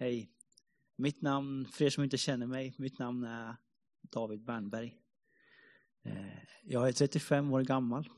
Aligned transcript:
Hej. 0.00 0.30
Mitt 0.96 1.22
namn, 1.22 1.66
för 1.66 1.84
er 1.84 1.90
som 1.90 2.04
inte 2.04 2.18
känner 2.18 2.46
mig, 2.46 2.74
mitt 2.78 2.98
namn 2.98 3.24
är 3.24 3.56
David 4.02 4.44
Bernberg. 4.44 4.96
Eh, 6.04 6.38
jag 6.62 6.88
är 6.88 6.92
35 6.92 7.52
år 7.52 7.62
gammal. 7.62 8.08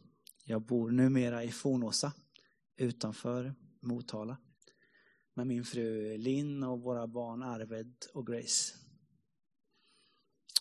Jag 0.45 0.62
bor 0.62 0.90
numera 0.90 1.45
i 1.45 1.51
Fornåsa 1.51 2.12
utanför 2.77 3.54
Motala 3.80 4.37
med 5.35 5.46
min 5.46 5.64
fru 5.64 6.16
Linn 6.19 6.62
och 6.62 6.80
våra 6.80 7.06
barn 7.06 7.43
Arved 7.43 7.95
och 8.15 8.27
Grace. 8.27 8.75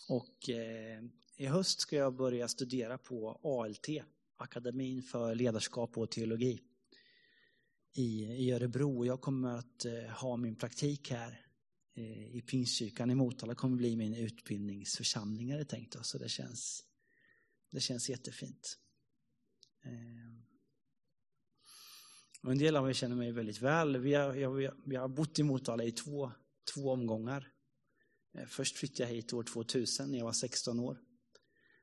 Och 0.08 0.50
eh, 0.50 1.02
i 1.36 1.46
höst 1.46 1.80
ska 1.80 1.96
jag 1.96 2.16
börja 2.16 2.48
studera 2.48 2.98
på 2.98 3.40
ALT, 3.42 3.88
Akademin 4.36 5.02
för 5.02 5.34
ledarskap 5.34 5.98
och 5.98 6.10
teologi 6.10 6.69
i, 7.92 8.24
i 8.24 8.52
Örebro. 8.52 9.06
Jag 9.06 9.20
kommer 9.20 9.58
att 9.58 9.84
eh, 9.84 10.10
ha 10.10 10.36
min 10.36 10.56
praktik 10.56 11.10
här 11.10 11.46
eh, 11.94 12.36
i 12.36 12.42
Pingstkyrkan 12.46 13.10
i 13.10 13.14
Motala. 13.14 13.54
kommer 13.54 13.76
bli 13.76 13.96
min 13.96 14.14
utbildningsförsamling 14.14 15.50
är 15.50 15.58
det 15.58 15.64
tänkt. 15.64 16.06
Så 16.06 16.18
det 16.18 16.28
känns, 16.28 16.84
det 17.70 17.80
känns 17.80 18.10
jättefint. 18.10 18.78
Eh, 19.84 20.40
och 22.42 22.52
en 22.52 22.58
del 22.58 22.76
av 22.76 22.88
er 22.88 22.92
känner 22.92 23.16
mig 23.16 23.32
väldigt 23.32 23.62
väl. 23.62 23.96
Vi 23.96 24.14
har, 24.14 24.34
jag, 24.34 24.72
vi 24.86 24.96
har 24.96 25.08
bott 25.08 25.38
i 25.38 25.42
Motala 25.42 25.84
i 25.84 25.92
två, 25.92 26.32
två 26.74 26.90
omgångar. 26.90 27.52
Först 28.46 28.76
flyttade 28.76 29.02
jag 29.02 29.16
hit 29.16 29.32
år 29.32 29.42
2000 29.42 30.10
när 30.10 30.18
jag 30.18 30.24
var 30.24 30.32
16 30.32 30.80
år. 30.80 31.00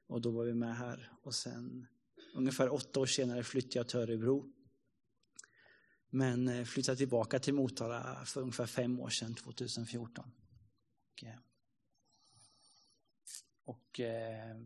Och 0.08 0.22
då 0.22 0.32
var 0.32 0.46
vi 0.46 0.54
med 0.54 0.78
här. 0.78 1.12
Och 1.22 1.36
sen 1.36 1.88
ungefär 2.36 2.74
åtta 2.74 3.00
år 3.00 3.06
senare 3.06 3.44
flyttade 3.44 3.80
jag 3.80 3.88
till 3.88 4.00
Örebro. 4.00 4.54
Men 6.10 6.48
eh, 6.48 6.66
flyttade 6.66 6.98
tillbaka 6.98 7.40
till 7.40 7.54
Motala 7.54 8.26
för 8.26 8.42
ungefär 8.42 8.66
fem 8.66 9.00
år 9.00 9.10
sedan, 9.10 9.36
2014. 9.36 10.32
Och, 11.16 11.24
eh, 11.24 11.40
och 13.66 14.00
eh, 14.00 14.58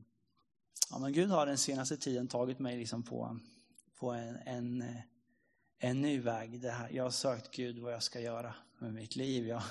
ja, 0.90 1.00
men 1.00 1.14
Gud 1.14 1.30
har 1.30 1.46
den 1.46 1.58
senaste 1.58 1.98
tiden 1.98 2.28
tagit 2.28 2.60
mig 2.60 2.78
liksom 2.78 3.04
på, 3.04 3.40
på 4.00 4.12
en, 4.12 4.36
en, 4.46 4.84
en 5.80 6.02
ny 6.02 6.20
väg. 6.20 6.62
Det 6.62 6.72
här, 6.72 6.90
jag 6.92 7.04
har 7.04 7.12
sökt 7.12 7.56
Gud 7.56 7.80
vad 7.80 7.94
jag 7.94 8.04
ska 8.04 8.20
göra 8.20 8.56
med 8.80 8.94
mitt 8.94 9.16
liv. 9.16 9.48
Jag, 9.48 9.64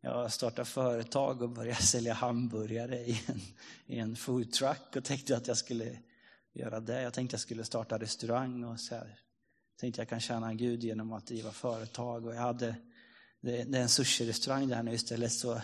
jag 0.00 0.14
har 0.14 0.28
startat 0.28 0.68
företag 0.68 1.42
och 1.42 1.50
börjat 1.50 1.82
sälja 1.82 2.14
hamburgare 2.14 2.96
i 2.96 3.20
en, 3.26 3.40
i 3.86 3.98
en 3.98 4.16
foodtruck 4.16 4.96
och 4.96 5.04
tänkte 5.04 5.36
att 5.36 5.48
jag 5.48 5.56
skulle 5.56 5.98
göra 6.52 6.80
det. 6.80 7.02
Jag 7.02 7.14
tänkte 7.14 7.34
att 7.34 7.40
jag 7.40 7.40
skulle 7.40 7.64
starta 7.64 7.98
restaurang 7.98 8.64
och 8.64 8.80
så 8.80 8.94
här, 8.94 9.18
tänkte 9.80 10.00
jag 10.00 10.08
kan 10.08 10.20
tjäna 10.20 10.54
Gud 10.54 10.84
genom 10.84 11.12
att 11.12 11.26
driva 11.26 11.52
företag. 11.52 12.26
Och 12.26 12.34
jag 12.34 12.40
hade, 12.40 12.76
det, 13.40 13.64
det 13.64 13.78
är 13.78 13.82
en 13.82 13.88
sushi-restaurang 13.88 14.68
där 14.68 14.82
nu 14.82 14.92
istället 14.92 15.32
så 15.32 15.60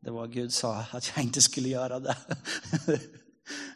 det 0.00 0.10
var 0.10 0.26
Gud 0.26 0.52
sa 0.52 0.84
att 0.92 1.12
jag 1.16 1.24
inte 1.24 1.42
skulle 1.42 1.68
göra 1.68 2.00
det. 2.00 2.16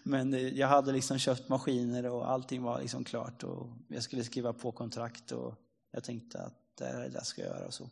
Men 0.03 0.35
eh, 0.35 0.49
jag 0.49 0.69
hade 0.69 0.93
liksom 0.93 1.19
köpt 1.19 1.49
maskiner 1.49 2.07
och 2.07 2.31
allting 2.31 2.63
var 2.63 2.81
liksom 2.81 3.05
klart 3.05 3.43
och 3.43 3.67
jag 3.89 4.03
skulle 4.03 4.25
skriva 4.25 4.53
på 4.53 4.73
kontrakt 4.73 5.33
och 5.33 5.55
jag 5.93 6.05
tänkte 6.05 6.43
att 6.43 6.55
det 6.79 6.85
är 6.85 7.01
det 7.01 7.15
jag 7.15 7.27
ska 7.27 7.43
göra 7.43 7.67
och 7.67 7.75
så. 7.75 7.85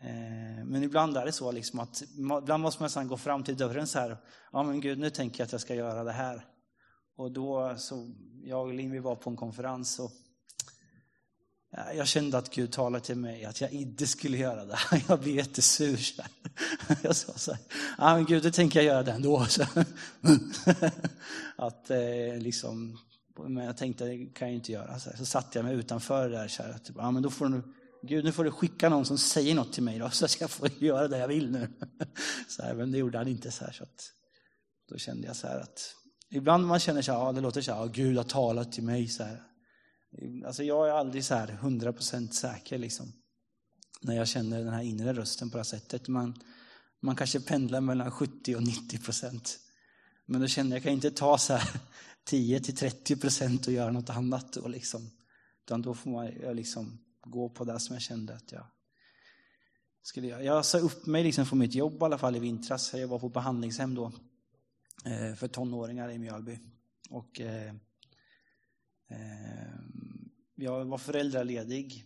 Eh, 0.00 0.64
men 0.64 0.82
ibland 0.82 1.16
är 1.16 1.26
det 1.26 1.32
så 1.32 1.52
liksom 1.52 1.80
att 1.80 2.02
ibland 2.42 2.62
måste 2.62 2.82
man 2.82 3.08
gå 3.08 3.16
fram 3.16 3.44
till 3.44 3.56
dörren 3.56 3.86
så 3.86 3.98
här. 3.98 4.16
Ja 4.52 4.62
men 4.62 4.80
Gud, 4.80 4.98
nu 4.98 5.10
tänker 5.10 5.40
jag 5.40 5.46
att 5.46 5.52
jag 5.52 5.60
ska 5.60 5.74
göra 5.74 6.04
det 6.04 6.12
här. 6.12 6.46
Och 7.16 7.32
då 7.32 7.74
så, 7.78 8.10
jag 8.42 8.66
och 8.66 8.74
Linn 8.74 8.90
vi 8.90 8.98
var 8.98 9.16
på 9.16 9.30
en 9.30 9.36
konferens 9.36 9.98
och 9.98 10.12
jag 11.70 12.08
kände 12.08 12.38
att 12.38 12.54
Gud 12.54 12.72
talade 12.72 13.04
till 13.04 13.16
mig 13.16 13.44
att 13.44 13.60
jag 13.60 13.72
inte 13.72 14.06
skulle 14.06 14.36
göra 14.36 14.64
det. 14.64 14.78
Jag 15.08 15.20
blev 15.20 15.36
jättesur. 15.36 16.00
Jag 17.02 17.16
sa 17.16 17.32
så 17.32 17.52
här, 17.52 17.60
ja 17.98 18.14
men 18.14 18.24
Gud, 18.24 18.42
det 18.42 18.52
tänker 18.52 18.78
jag 18.78 18.86
göra 18.86 19.02
det 19.02 19.12
ändå. 19.12 19.38
Att 21.56 21.90
eh, 21.90 22.38
liksom, 22.38 22.98
men 23.48 23.64
jag 23.64 23.76
tänkte, 23.76 24.04
det 24.04 24.26
kan 24.26 24.48
jag 24.48 24.54
inte 24.54 24.72
göra. 24.72 24.98
Så, 24.98 25.10
så 25.18 25.24
satte 25.24 25.58
jag 25.58 25.64
mig 25.64 25.74
utanför 25.74 26.30
där. 26.30 26.48
Så 26.48 26.62
här, 26.62 26.78
typ, 26.78 26.96
ja, 26.98 27.10
men 27.10 27.22
då 27.22 27.30
får 27.30 27.46
du, 27.48 27.62
Gud, 28.02 28.24
nu 28.24 28.32
får 28.32 28.44
du 28.44 28.50
skicka 28.50 28.88
någon 28.88 29.04
som 29.04 29.18
säger 29.18 29.54
något 29.54 29.72
till 29.72 29.82
mig 29.82 29.98
då, 29.98 30.10
så 30.10 30.24
att 30.24 30.40
jag 30.40 30.50
får 30.50 30.70
göra 30.78 31.08
det 31.08 31.18
jag 31.18 31.28
vill 31.28 31.50
nu. 31.50 31.68
Så 32.48 32.62
här, 32.62 32.74
men 32.74 32.92
det 32.92 32.98
gjorde 32.98 33.18
han 33.18 33.28
inte. 33.28 33.50
Så, 33.50 33.64
här, 33.64 33.72
så 33.72 33.82
att, 33.82 34.12
då 34.88 34.98
kände 34.98 35.26
jag 35.26 35.36
så 35.36 35.46
här 35.46 35.60
att, 35.60 35.94
ibland 36.30 36.66
man 36.66 36.80
känner 36.80 37.02
så 37.02 37.12
här, 37.12 37.18
ja, 37.18 37.32
det 37.32 37.40
låter 37.40 37.60
så 37.60 37.72
här, 37.72 37.80
ja, 37.80 37.86
Gud 37.86 38.16
har 38.16 38.24
talat 38.24 38.72
till 38.72 38.84
mig. 38.84 39.08
Så 39.08 39.22
här. 39.22 39.47
Alltså 40.46 40.62
jag 40.62 40.88
är 40.88 40.92
aldrig 40.92 41.24
så 41.24 41.34
här 41.34 41.58
100% 41.62 42.30
säker 42.30 42.78
liksom. 42.78 43.12
När 44.00 44.16
jag 44.16 44.28
känner 44.28 44.64
den 44.64 44.74
här 44.74 44.82
inre 44.82 45.12
rösten 45.12 45.50
på 45.50 45.56
det 45.56 45.58
här 45.58 45.64
sättet. 45.64 46.08
Man, 46.08 46.42
man 47.00 47.16
kanske 47.16 47.40
pendlar 47.40 47.80
mellan 47.80 48.10
70 48.10 48.56
och 48.56 48.62
90 48.62 48.98
procent. 48.98 49.58
Men 50.26 50.40
då 50.40 50.46
känner 50.46 50.70
jag, 50.70 50.76
jag 50.76 50.82
kan 50.82 50.92
inte 50.92 51.10
ta 51.10 51.38
så 51.38 51.52
här 51.52 51.80
10 52.24 52.60
till 52.60 52.76
30 52.76 53.16
procent 53.16 53.66
och 53.66 53.72
göra 53.72 53.90
något 53.90 54.10
annat 54.10 54.52
då 54.52 54.68
liksom. 54.68 55.10
Utan 55.64 55.82
då 55.82 55.94
får 55.94 56.10
man 56.10 56.26
liksom 56.56 56.98
gå 57.20 57.48
på 57.48 57.64
det 57.64 57.80
som 57.80 57.94
jag 57.94 58.02
kände 58.02 58.34
att 58.34 58.52
jag 58.52 58.66
skulle 60.02 60.26
göra. 60.26 60.42
Jag 60.42 60.64
sa 60.64 60.78
upp 60.78 61.06
mig 61.06 61.24
liksom 61.24 61.46
från 61.46 61.58
mitt 61.58 61.74
jobb 61.74 62.02
i 62.02 62.04
alla 62.04 62.18
fall 62.18 62.36
i 62.36 62.38
vintras. 62.38 62.94
Jag 62.94 63.08
var 63.08 63.18
på 63.18 63.28
behandlingshem 63.28 63.94
då 63.94 64.12
eh, 65.04 65.34
för 65.34 65.48
tonåringar 65.48 66.10
i 66.10 66.18
Mjölby. 66.18 66.58
Och 67.10 67.40
eh, 67.40 67.74
Eh, 69.08 69.74
jag 70.54 70.84
var 70.84 70.98
föräldraledig 70.98 72.04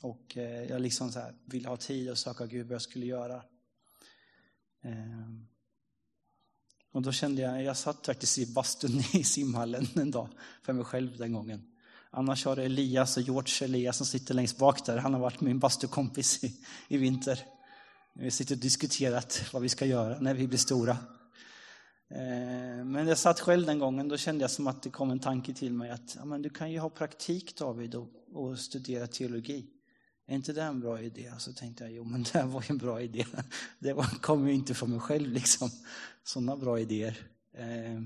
och 0.00 0.36
eh, 0.36 0.64
jag 0.64 0.80
liksom 0.80 1.12
så 1.12 1.18
här 1.18 1.34
ville 1.44 1.68
ha 1.68 1.76
tid 1.76 2.10
att 2.10 2.18
söka 2.18 2.46
Gud 2.46 2.66
vad 2.66 2.74
jag 2.74 2.82
skulle 2.82 3.06
göra. 3.06 3.42
Eh, 4.82 5.28
och 6.92 7.02
då 7.02 7.12
kände 7.12 7.42
jag, 7.42 7.62
jag 7.62 7.76
satt 7.76 8.06
faktiskt 8.06 8.38
i 8.38 8.46
bastun 8.46 9.02
i 9.12 9.24
simhallen 9.24 9.86
en 9.94 10.10
dag 10.10 10.28
för 10.62 10.72
mig 10.72 10.84
själv 10.84 11.16
den 11.16 11.32
gången. 11.32 11.70
Annars 12.10 12.44
har 12.44 12.56
det 12.56 12.64
Elias 12.64 13.16
och 13.16 13.22
George 13.22 13.64
Elias 13.64 13.96
som 13.96 14.06
sitter 14.06 14.34
längst 14.34 14.58
bak 14.58 14.86
där. 14.86 14.96
Han 14.96 15.14
har 15.14 15.20
varit 15.20 15.40
min 15.40 15.58
bastukompis 15.58 16.44
i, 16.44 16.60
i 16.88 16.96
vinter. 16.96 17.38
Vi 18.14 18.30
sitter 18.30 18.54
och 18.54 18.60
diskuterat 18.60 19.44
vad 19.52 19.62
vi 19.62 19.68
ska 19.68 19.86
göra 19.86 20.20
när 20.20 20.34
vi 20.34 20.48
blir 20.48 20.58
stora. 20.58 20.96
Eh, 22.14 22.84
men 22.84 23.06
jag 23.06 23.18
satt 23.18 23.40
själv 23.40 23.66
den 23.66 23.78
gången, 23.78 24.08
då 24.08 24.16
kände 24.16 24.44
jag 24.44 24.50
som 24.50 24.66
att 24.66 24.82
det 24.82 24.90
kom 24.90 25.10
en 25.10 25.18
tanke 25.18 25.54
till 25.54 25.72
mig 25.72 25.90
att 25.90 26.16
ja, 26.16 26.24
men 26.24 26.42
du 26.42 26.50
kan 26.50 26.72
ju 26.72 26.78
ha 26.78 26.90
praktik 26.90 27.58
David 27.58 27.94
och, 27.94 28.08
och 28.32 28.58
studera 28.58 29.06
teologi. 29.06 29.66
Är 30.26 30.34
inte 30.34 30.52
det 30.52 30.62
en 30.62 30.80
bra 30.80 31.00
idé? 31.00 31.32
Så 31.38 31.52
tänkte 31.52 31.84
jag, 31.84 31.92
jo 31.92 32.04
men 32.04 32.24
det 32.32 32.42
var 32.42 32.62
ju 32.62 32.66
en 32.68 32.78
bra 32.78 33.00
idé. 33.00 33.26
Det 33.78 33.96
kom 34.20 34.48
ju 34.48 34.54
inte 34.54 34.74
från 34.74 34.90
mig 34.90 35.00
själv 35.00 35.32
liksom. 35.32 35.70
Sådana 36.24 36.56
bra 36.56 36.80
idéer. 36.80 37.18
Eh, 37.52 38.02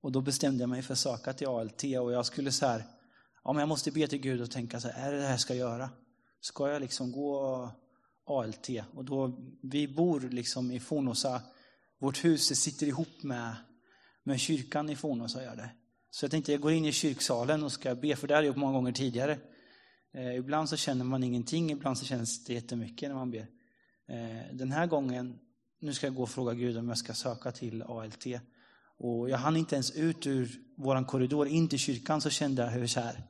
och 0.00 0.12
då 0.12 0.20
bestämde 0.20 0.62
jag 0.62 0.70
mig 0.70 0.82
för 0.82 0.92
att 0.92 0.98
söka 0.98 1.32
till 1.32 1.48
ALT 1.48 1.82
och 1.82 2.12
jag 2.12 2.26
skulle 2.26 2.52
så 2.52 2.66
här, 2.66 2.84
ja 3.44 3.52
men 3.52 3.60
jag 3.60 3.68
måste 3.68 3.90
be 3.90 4.06
till 4.06 4.20
Gud 4.20 4.40
och 4.40 4.50
tänka 4.50 4.80
så 4.80 4.88
här, 4.88 5.08
är 5.08 5.12
det 5.12 5.18
det 5.18 5.24
här 5.24 5.30
jag 5.30 5.40
ska 5.40 5.54
göra? 5.54 5.90
Ska 6.40 6.68
jag 6.68 6.82
liksom 6.82 7.12
gå 7.12 7.70
ALT? 8.24 8.68
Och 8.94 9.04
då, 9.04 9.38
vi 9.62 9.88
bor 9.88 10.20
liksom 10.20 10.70
i 10.70 10.80
Fornåsa, 10.80 11.42
vårt 11.98 12.24
hus 12.24 12.60
sitter 12.60 12.86
ihop 12.86 13.22
med, 13.22 13.56
med 14.22 14.40
kyrkan 14.40 14.90
i 14.90 14.96
Fornåsa 14.96 15.42
gör 15.42 15.56
det. 15.56 15.70
Så 16.10 16.24
jag 16.24 16.30
tänkte 16.30 16.52
jag 16.52 16.60
går 16.60 16.72
in 16.72 16.84
i 16.84 16.92
kyrksalen 16.92 17.62
och 17.62 17.72
ska 17.72 17.94
be, 17.94 18.16
för 18.16 18.28
det 18.28 18.34
har 18.34 18.42
jag 18.42 18.46
gjort 18.46 18.56
många 18.56 18.72
gånger 18.72 18.92
tidigare. 18.92 19.38
Eh, 20.14 20.36
ibland 20.36 20.68
så 20.68 20.76
känner 20.76 21.04
man 21.04 21.24
ingenting, 21.24 21.70
ibland 21.70 21.98
så 21.98 22.04
känns 22.04 22.44
det 22.44 22.54
jättemycket 22.54 23.08
när 23.08 23.16
man 23.16 23.30
ber. 23.30 23.46
Eh, 24.08 24.54
den 24.54 24.72
här 24.72 24.86
gången, 24.86 25.38
nu 25.80 25.94
ska 25.94 26.06
jag 26.06 26.14
gå 26.14 26.22
och 26.22 26.30
fråga 26.30 26.54
Gud 26.54 26.78
om 26.78 26.88
jag 26.88 26.98
ska 26.98 27.14
söka 27.14 27.52
till 27.52 27.82
ALT. 27.82 28.26
Och 28.98 29.30
jag 29.30 29.38
hann 29.38 29.56
inte 29.56 29.74
ens 29.74 29.90
ut 29.90 30.26
ur 30.26 30.50
vår 30.76 31.04
korridor 31.04 31.48
in 31.48 31.68
till 31.68 31.78
kyrkan 31.78 32.20
så 32.20 32.30
kände 32.30 32.62
jag 32.62 32.70
hur, 32.70 32.86
kär, 32.86 33.22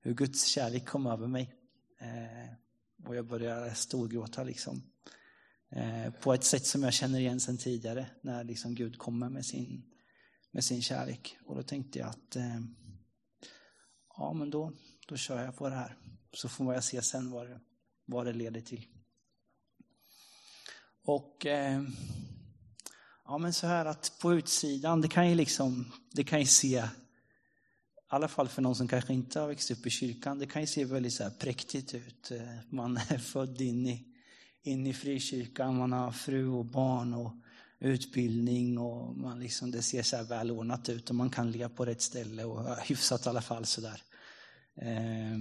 hur 0.00 0.14
Guds 0.14 0.46
kärlek 0.46 0.86
kom 0.86 1.06
över 1.06 1.26
mig. 1.26 1.54
Eh, 2.00 3.08
och 3.08 3.16
jag 3.16 3.26
började 3.26 3.74
storgråta 3.74 4.44
liksom. 4.44 4.82
Eh, 5.70 6.12
på 6.12 6.34
ett 6.34 6.44
sätt 6.44 6.66
som 6.66 6.82
jag 6.82 6.92
känner 6.92 7.20
igen 7.20 7.40
sedan 7.40 7.58
tidigare 7.58 8.06
när 8.22 8.44
liksom 8.44 8.74
Gud 8.74 8.98
kommer 8.98 9.28
med 9.28 9.46
sin, 9.46 9.82
med 10.50 10.64
sin 10.64 10.82
kärlek. 10.82 11.38
Och 11.44 11.56
då 11.56 11.62
tänkte 11.62 11.98
jag 11.98 12.08
att 12.08 12.36
eh, 12.36 12.60
ja 14.16 14.32
men 14.32 14.50
då, 14.50 14.72
då 15.08 15.16
kör 15.16 15.44
jag 15.44 15.56
på 15.56 15.68
det 15.68 15.74
här. 15.74 15.96
Så 16.32 16.48
får 16.48 16.74
jag 16.74 16.84
se 16.84 17.02
sen 17.02 17.30
vad 17.30 17.48
det, 17.48 17.60
vad 18.04 18.26
det 18.26 18.32
leder 18.32 18.60
till. 18.60 18.86
Och 21.04 21.46
eh, 21.46 21.82
ja, 23.24 23.38
men 23.38 23.52
så 23.52 23.66
här 23.66 23.84
att 23.84 24.18
på 24.20 24.34
utsidan, 24.34 25.00
det 25.00 25.08
kan 25.08 25.28
ju 25.28 25.34
liksom, 25.34 25.92
det 26.12 26.24
kan 26.24 26.40
ju 26.40 26.46
se, 26.46 26.76
i 26.76 26.82
alla 28.06 28.28
fall 28.28 28.48
för 28.48 28.62
någon 28.62 28.76
som 28.76 28.88
kanske 28.88 29.14
inte 29.14 29.40
har 29.40 29.48
växt 29.48 29.70
upp 29.70 29.86
i 29.86 29.90
kyrkan, 29.90 30.38
det 30.38 30.46
kan 30.46 30.62
ju 30.62 30.66
se 30.66 30.84
väldigt 30.84 31.12
så 31.12 31.22
här 31.22 31.30
präktigt 31.30 31.94
ut. 31.94 32.32
Man 32.70 32.96
är 32.96 33.18
född 33.18 33.60
in 33.60 33.86
i, 33.86 34.07
in 34.62 34.86
i 34.86 34.94
frikyrkan, 34.94 35.76
man 35.76 35.92
har 35.92 36.12
fru 36.12 36.48
och 36.48 36.64
barn 36.64 37.14
och 37.14 37.32
utbildning 37.78 38.78
och 38.78 39.16
man 39.16 39.40
liksom, 39.40 39.70
det 39.70 39.82
ser 39.82 40.02
så 40.02 40.16
här 40.16 40.24
välordnat 40.24 40.88
ut 40.88 41.10
och 41.10 41.16
man 41.16 41.30
kan 41.30 41.50
ligga 41.50 41.68
på 41.68 41.84
rätt 41.84 42.02
ställe 42.02 42.44
och 42.44 42.76
hyfsat 42.76 43.26
i 43.26 43.28
alla 43.28 43.42
fall 43.42 43.66
sådär. 43.66 44.02
Eh, 44.74 45.38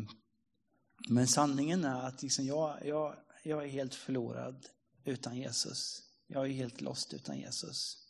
men 1.10 1.28
sanningen 1.28 1.86
är 1.86 2.08
att 2.08 2.22
liksom 2.22 2.46
jag, 2.46 2.86
jag, 2.86 3.16
jag 3.44 3.64
är 3.64 3.68
helt 3.68 3.96
förlorad 3.96 4.66
utan 5.04 5.38
Jesus. 5.38 6.04
Jag 6.28 6.46
är 6.46 6.50
helt 6.50 6.82
lost 6.82 7.14
utan 7.14 7.38
Jesus. 7.38 8.08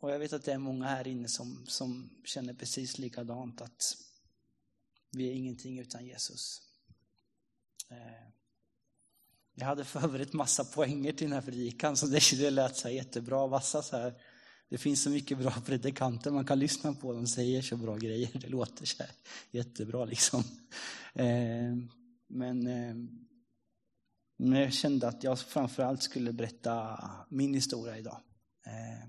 Och 0.00 0.10
jag 0.10 0.18
vet 0.18 0.32
att 0.32 0.44
det 0.44 0.52
är 0.52 0.58
många 0.58 0.86
här 0.86 1.06
inne 1.06 1.28
som, 1.28 1.66
som 1.66 2.10
känner 2.24 2.54
precis 2.54 2.98
likadant 2.98 3.60
att 3.60 3.96
vi 5.10 5.28
är 5.28 5.32
ingenting 5.32 5.78
utan 5.78 6.06
Jesus. 6.06 6.62
Eh, 7.90 8.37
jag 9.58 9.66
hade 9.66 9.84
förberett 9.84 10.32
massa 10.32 10.64
poänger 10.64 11.12
till 11.12 11.26
den 11.26 11.34
här 11.34 11.50
predikan 11.50 11.96
så 11.96 12.06
det 12.06 12.50
lät 12.50 12.76
så 12.76 12.88
här 12.88 12.94
jättebra, 12.94 13.46
vassa 13.46 13.82
så 13.82 13.96
här. 13.96 14.14
Det 14.68 14.78
finns 14.78 15.02
så 15.02 15.10
mycket 15.10 15.38
bra 15.38 15.50
predikanter 15.66 16.30
man 16.30 16.44
kan 16.44 16.58
lyssna 16.58 16.94
på, 16.94 17.12
de 17.12 17.26
säger 17.26 17.62
så 17.62 17.76
bra 17.76 17.96
grejer, 17.96 18.30
det 18.34 18.48
låter 18.48 18.86
så 18.86 19.02
här 19.02 19.12
jättebra 19.50 20.04
liksom. 20.04 20.44
Eh, 21.14 21.76
men, 22.28 22.66
eh, 22.66 22.94
men 24.36 24.60
jag 24.60 24.72
kände 24.72 25.08
att 25.08 25.24
jag 25.24 25.38
framförallt 25.38 26.02
skulle 26.02 26.32
berätta 26.32 27.00
min 27.28 27.54
historia 27.54 27.98
idag. 27.98 28.20
Eh, 28.66 29.08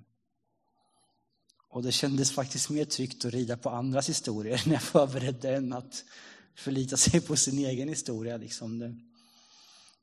och 1.70 1.84
det 1.84 1.92
kändes 1.92 2.32
faktiskt 2.32 2.70
mer 2.70 2.86
tryggt 2.86 3.26
att 3.26 3.34
rida 3.34 3.58
på 3.58 3.70
andras 3.70 4.10
historier 4.10 4.62
när 4.68 4.74
jag 4.74 4.84
förberedde 4.84 5.56
än 5.56 5.74
att 5.74 6.04
förlita 6.56 6.98
sig 6.98 7.22
på 7.22 7.36
sin 7.36 7.60
egen 7.60 7.90
historia. 7.90 8.38
Liksom. 8.38 9.09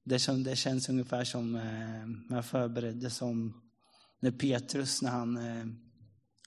Det, 0.06 0.18
känns, 0.18 0.44
det 0.44 0.56
känns 0.56 0.88
ungefär 0.88 1.24
som 1.24 1.56
eh, 1.56 2.06
när 2.28 2.36
jag 2.36 2.44
förberedde 2.44 3.10
som 3.10 3.62
när 4.20 4.30
Petrus, 4.30 5.02
när 5.02 5.10
han 5.10 5.36
eh, 5.36 5.66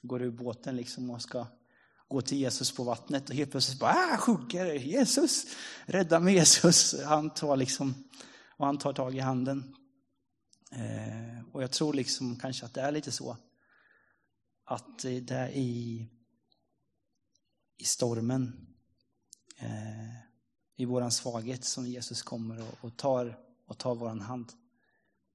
går 0.01 0.21
ur 0.21 0.31
båten 0.31 0.75
liksom 0.75 1.09
och 1.09 1.21
ska 1.21 1.47
gå 2.07 2.21
till 2.21 2.37
Jesus 2.37 2.71
på 2.71 2.83
vattnet 2.83 3.29
och 3.29 3.35
helt 3.35 3.51
plötsligt 3.51 3.79
bara, 3.79 3.91
ah, 3.91 4.17
sjunker 4.17 4.73
Jesus, 4.73 5.45
rädda 5.85 6.19
mig 6.19 6.33
Jesus. 6.33 6.95
Han 7.05 7.29
tar 7.29 7.57
liksom, 7.57 8.09
och 8.57 8.65
han 8.65 8.77
tar 8.77 8.93
tag 8.93 9.15
i 9.15 9.19
handen. 9.19 9.75
Eh, 10.71 11.45
och 11.51 11.63
jag 11.63 11.71
tror 11.71 11.93
liksom 11.93 12.35
kanske 12.35 12.65
att 12.65 12.73
det 12.73 12.81
är 12.81 12.91
lite 12.91 13.11
så 13.11 13.37
att 14.65 14.99
det 14.99 15.31
är 15.31 15.49
i, 15.49 16.07
i 17.77 17.83
stormen, 17.83 18.67
eh, 19.59 20.19
i 20.77 20.85
våran 20.85 21.11
svaghet 21.11 21.65
som 21.65 21.87
Jesus 21.87 22.21
kommer 22.21 22.61
och, 22.61 22.75
och 22.81 22.97
tar, 22.97 23.48
och 23.69 23.77
tar 23.77 23.95
vår 23.95 24.19
hand 24.19 24.51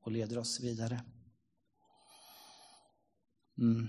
och 0.01 0.13
leder 0.13 0.39
oss 0.39 0.61
vidare. 0.61 1.01
Mm. 3.59 3.87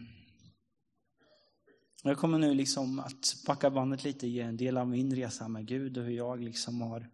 Jag 2.04 2.18
kommer 2.18 2.38
nu 2.38 2.54
liksom 2.54 3.00
att 3.00 3.36
packa 3.46 3.70
bandet 3.70 4.04
lite, 4.04 4.28
ge 4.28 4.42
en 4.42 4.58
del 4.58 4.78
av 4.78 4.88
min 4.88 5.16
resa 5.16 5.48
med 5.48 5.68
Gud 5.68 5.98
och 5.98 6.04
hur 6.04 6.12
jag 6.12 6.40
liksom 6.40 6.82
har, 6.82 7.10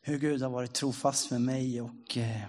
hur 0.00 0.18
Gud 0.18 0.42
har 0.42 0.50
varit 0.50 0.74
trofast 0.74 1.30
med 1.30 1.40
mig 1.40 1.80
och 1.80 2.16
eh, 2.16 2.48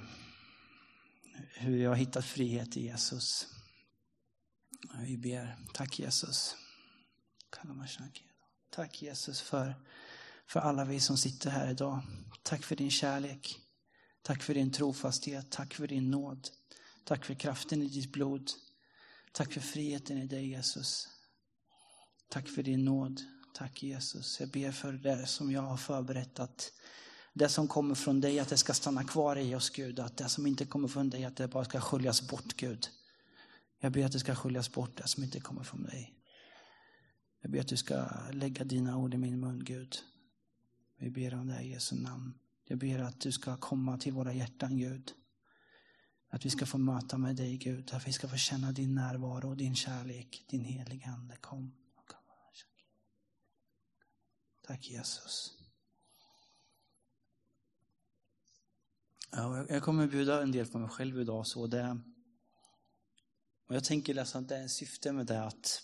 hur 1.53 1.77
jag 1.77 1.89
har 1.89 1.95
hittat 1.95 2.25
frihet 2.25 2.77
i 2.77 2.83
Jesus. 2.83 3.47
Vi 5.05 5.17
ber. 5.17 5.55
Tack 5.73 5.99
Jesus. 5.99 6.55
Tack 8.69 9.01
Jesus 9.01 9.41
för, 9.41 9.75
för 10.47 10.59
alla 10.59 10.85
vi 10.85 10.99
som 10.99 11.17
sitter 11.17 11.49
här 11.49 11.71
idag. 11.71 12.01
Tack 12.43 12.63
för 12.63 12.75
din 12.75 12.91
kärlek. 12.91 13.62
Tack 14.23 14.43
för 14.43 14.53
din 14.53 14.71
trofasthet. 14.71 15.51
Tack 15.51 15.73
för 15.73 15.87
din 15.87 16.11
nåd. 16.11 16.49
Tack 17.03 17.25
för 17.25 17.33
kraften 17.33 17.81
i 17.81 17.87
ditt 17.87 18.11
blod. 18.11 18.51
Tack 19.31 19.53
för 19.53 19.61
friheten 19.61 20.17
i 20.17 20.27
dig 20.27 20.49
Jesus. 20.49 21.07
Tack 22.29 22.47
för 22.47 22.63
din 22.63 22.85
nåd. 22.85 23.21
Tack 23.53 23.83
Jesus. 23.83 24.39
Jag 24.39 24.49
ber 24.49 24.71
för 24.71 24.93
det 24.93 25.27
som 25.27 25.51
jag 25.51 25.61
har 25.61 25.77
förberett 25.77 26.39
att 26.39 26.71
det 27.33 27.49
som 27.49 27.67
kommer 27.67 27.95
från 27.95 28.21
dig 28.21 28.39
att 28.39 28.49
det 28.49 28.57
ska 28.57 28.73
stanna 28.73 29.03
kvar 29.03 29.35
i 29.35 29.55
oss 29.55 29.69
Gud. 29.69 29.99
Att 29.99 30.17
det 30.17 30.29
som 30.29 30.47
inte 30.47 30.65
kommer 30.65 30.87
från 30.87 31.09
dig 31.09 31.25
att 31.25 31.35
det 31.35 31.47
bara 31.47 31.65
ska 31.65 31.81
sköljas 31.81 32.29
bort 32.29 32.53
Gud. 32.53 32.87
Jag 33.79 33.91
ber 33.91 34.05
att 34.05 34.11
det 34.11 34.19
ska 34.19 34.35
sköljas 34.35 34.71
bort 34.71 34.97
det 34.97 35.07
som 35.07 35.23
inte 35.23 35.39
kommer 35.39 35.63
från 35.63 35.83
dig. 35.83 36.13
Jag 37.41 37.51
ber 37.51 37.59
att 37.59 37.67
du 37.67 37.77
ska 37.77 38.05
lägga 38.31 38.63
dina 38.63 38.97
ord 38.97 39.13
i 39.13 39.17
min 39.17 39.39
mun, 39.39 39.63
Gud. 39.63 39.95
Vi 40.97 41.09
ber 41.09 41.33
om 41.33 41.47
det 41.47 41.61
i 41.61 41.71
Jesu 41.71 41.95
namn. 41.95 42.33
Jag 42.65 42.79
ber 42.79 42.99
att 42.99 43.19
du 43.19 43.31
ska 43.31 43.57
komma 43.57 43.97
till 43.97 44.13
våra 44.13 44.33
hjärtan, 44.33 44.77
Gud. 44.77 45.11
Att 46.29 46.45
vi 46.45 46.49
ska 46.49 46.65
få 46.65 46.77
möta 46.77 47.17
med 47.17 47.35
dig, 47.35 47.57
Gud. 47.57 47.93
Att 47.93 48.07
vi 48.07 48.13
ska 48.13 48.27
få 48.27 48.37
känna 48.37 48.71
din 48.71 48.95
närvaro 48.95 49.49
och 49.49 49.57
din 49.57 49.75
kärlek, 49.75 50.45
din 50.47 50.63
heliga 50.63 51.07
Ande. 51.07 51.37
Kom. 51.37 51.83
Tack 54.67 54.89
Jesus. 54.89 55.53
Ja, 59.31 59.65
jag 59.69 59.83
kommer 59.83 60.07
bjuda 60.07 60.41
en 60.41 60.51
del 60.51 60.65
på 60.65 60.79
mig 60.79 60.89
själv 60.89 61.21
idag. 61.21 61.47
Så 61.47 61.67
det, 61.67 62.01
och 63.67 63.75
jag 63.75 63.83
tänker 63.83 64.13
läsa 64.13 64.37
att 64.37 64.49
det 64.49 64.57
är 64.57 64.67
syfte 64.67 65.11
med 65.11 65.25
det 65.25 65.43
att, 65.43 65.81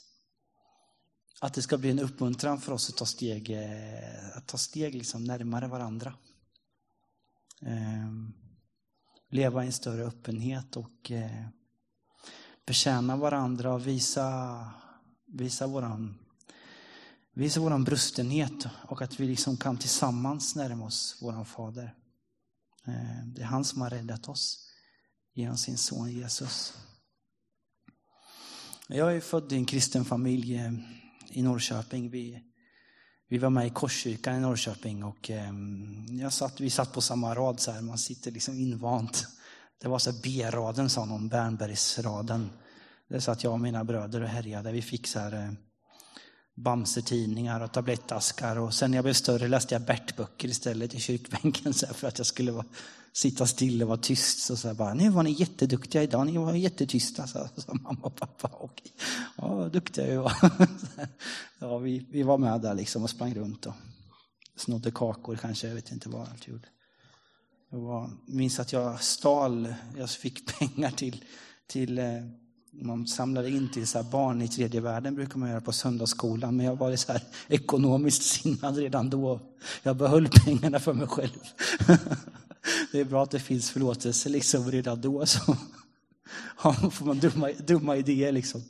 att 1.42 1.54
det 1.54 1.62
ska 1.62 1.78
bli 1.78 1.90
en 1.90 2.00
uppmuntran 2.00 2.62
för 2.62 2.72
oss 2.72 2.90
att 2.90 2.98
ta 2.98 3.06
steg, 3.06 3.50
eh, 3.50 4.38
att 4.38 4.48
ta 4.48 4.58
steg 4.58 4.96
liksom 4.96 5.24
närmare 5.24 5.68
varandra. 5.68 6.14
Eh, 7.62 8.12
leva 9.30 9.64
i 9.64 9.68
en 9.68 9.74
större 9.74 10.04
öppenhet 10.04 10.78
och 10.78 11.12
eh, 11.12 11.48
betjäna 12.66 13.16
varandra 13.16 13.74
och 13.74 13.88
visa, 13.88 14.68
visa 15.28 15.68
våran 15.68 16.20
Visa 17.40 17.60
våran 17.60 17.84
brustenhet 17.84 18.68
och 18.88 19.02
att 19.02 19.20
vi 19.20 19.28
liksom 19.28 19.58
kan 19.58 19.78
tillsammans 19.78 20.56
närma 20.56 20.86
oss 20.86 21.18
våran 21.22 21.46
fader. 21.46 21.96
Ehm, 22.86 23.34
det 23.34 23.42
är 23.42 23.46
han 23.46 23.66
som 23.66 23.82
har 23.82 23.90
räddat 23.90 24.30
oss 24.30 24.70
genom 25.34 25.58
sin 25.58 25.78
son 25.78 26.12
Jesus. 26.12 26.74
Jag 28.88 29.16
är 29.16 29.22
född 29.22 29.54
i 29.54 29.56
en 29.56 29.66
kristen 29.66 30.06
familj 30.06 30.56
eh, 30.56 30.74
i 31.30 31.42
Norrköping. 31.42 32.10
Vi, 32.10 32.44
vi 33.32 33.38
var 33.38 33.50
med 33.50 33.68
i 33.68 33.70
Korskyrkan 33.70 34.36
i 34.36 34.40
Norrköping 34.40 35.04
och 35.04 35.30
eh, 35.30 35.54
jag 36.10 36.34
satt, 36.34 36.60
vi 36.60 36.70
satt 36.70 36.94
på 36.94 37.02
samma 37.02 37.36
rad, 37.36 37.60
så 37.60 37.72
här, 37.72 37.82
man 37.82 37.98
sitter 37.98 38.32
liksom 38.32 38.60
invant. 38.60 39.28
Det 39.82 39.88
var 39.88 40.00
så 40.00 40.12
B-raden, 40.24 40.90
sa 40.90 41.06
någon, 41.06 41.30
Bernbergsraden. 41.30 42.50
Det 43.10 43.22
satt 43.22 43.44
jag 43.44 43.54
och 43.54 43.60
mina 43.60 43.84
bröder 43.84 44.22
och 44.22 44.30
härjade. 44.30 44.72
Vi 44.72 44.82
fick 44.82 45.08
så 45.08 45.20
här 45.20 45.34
eh, 45.34 45.52
Bamse-tidningar 46.56 47.62
och 47.62 47.72
tablettaskar. 47.72 48.56
Och 48.56 48.74
sen 48.74 48.92
när 48.92 48.98
jag 48.98 49.04
blev 49.04 49.14
större 49.14 49.48
läste 49.48 49.76
jag 49.76 49.82
Bert-böcker 49.82 50.48
istället 50.48 50.94
i 50.94 51.00
kyrkbänken 51.00 51.74
så 51.74 51.88
för 51.88 52.08
att 52.08 52.18
jag 52.18 52.28
skulle 52.28 52.52
vara, 52.52 52.66
sitta 53.14 53.48
still 53.48 53.82
och 53.82 53.88
vara 53.88 53.98
tyst. 53.98 54.40
Så, 54.40 54.58
så 54.58 54.74
bara, 54.74 54.94
nu 54.94 55.10
var 55.10 55.24
ni 55.24 55.32
jätteduktiga 55.32 56.04
idag, 56.04 56.26
ni 56.26 56.38
var 56.38 56.54
jättetysta, 56.54 57.28
sa, 57.28 57.50
mamma 57.68 58.00
och 58.02 58.16
pappa. 58.16 58.48
Och, 58.48 58.82
ja, 59.38 59.70
duktiga 59.74 60.06
vi 60.08 60.16
var. 60.16 60.34
ja, 61.60 61.78
vi, 61.78 62.06
vi 62.12 62.24
var 62.24 62.38
med 62.38 62.62
där 62.62 62.74
liksom 62.74 63.04
och 63.04 63.10
sprang 63.10 63.34
runt 63.34 63.66
och 63.66 63.74
snodde 64.56 64.92
kakor 64.92 65.36
kanske, 65.36 65.68
jag 65.68 65.76
vet 65.76 65.92
inte 65.92 66.10
vad 66.10 66.22
allt 66.22 66.48
gjorde. 66.48 66.68
Jag 67.72 67.80
var, 67.80 68.10
minns 68.26 68.60
att 68.60 68.74
jag 68.74 69.04
stal, 69.04 69.74
jag 69.98 70.10
fick 70.10 70.60
pengar 70.60 70.92
till, 70.92 71.24
till 71.68 71.98
eh, 71.98 72.06
man 72.72 73.08
samlade 73.08 73.50
in 73.50 73.72
till 73.72 73.88
så 73.88 74.04
barn 74.04 74.42
i 74.42 74.48
tredje 74.48 74.82
världen 74.82 75.16
brukar 75.16 75.40
man 75.40 75.50
göra 75.50 75.62
på 75.62 75.72
söndagsskolan. 75.72 76.58
Men 76.58 76.66
jag 76.66 76.76
var 76.76 76.96
så 76.96 77.12
här 77.12 77.22
ekonomiskt 77.48 78.24
sinnad 78.24 78.78
redan 78.78 79.10
då. 79.10 79.40
Jag 79.84 79.98
behöll 79.98 80.28
pengarna 80.46 80.80
för 80.80 80.94
mig 80.94 81.08
själv. 81.08 81.40
Det 82.92 83.00
är 83.00 83.06
bra 83.06 83.24
att 83.24 83.32
det 83.32 83.40
finns 83.40 83.72
förlåtelse 83.72 84.30
liksom 84.30 84.72
redan 84.72 85.02
då. 85.02 85.26
Så 85.26 85.56
får 86.92 87.06
man 87.06 87.20
dumma, 87.20 87.52
dumma 87.52 87.96
idéer 87.98 88.32
liksom. 88.32 88.64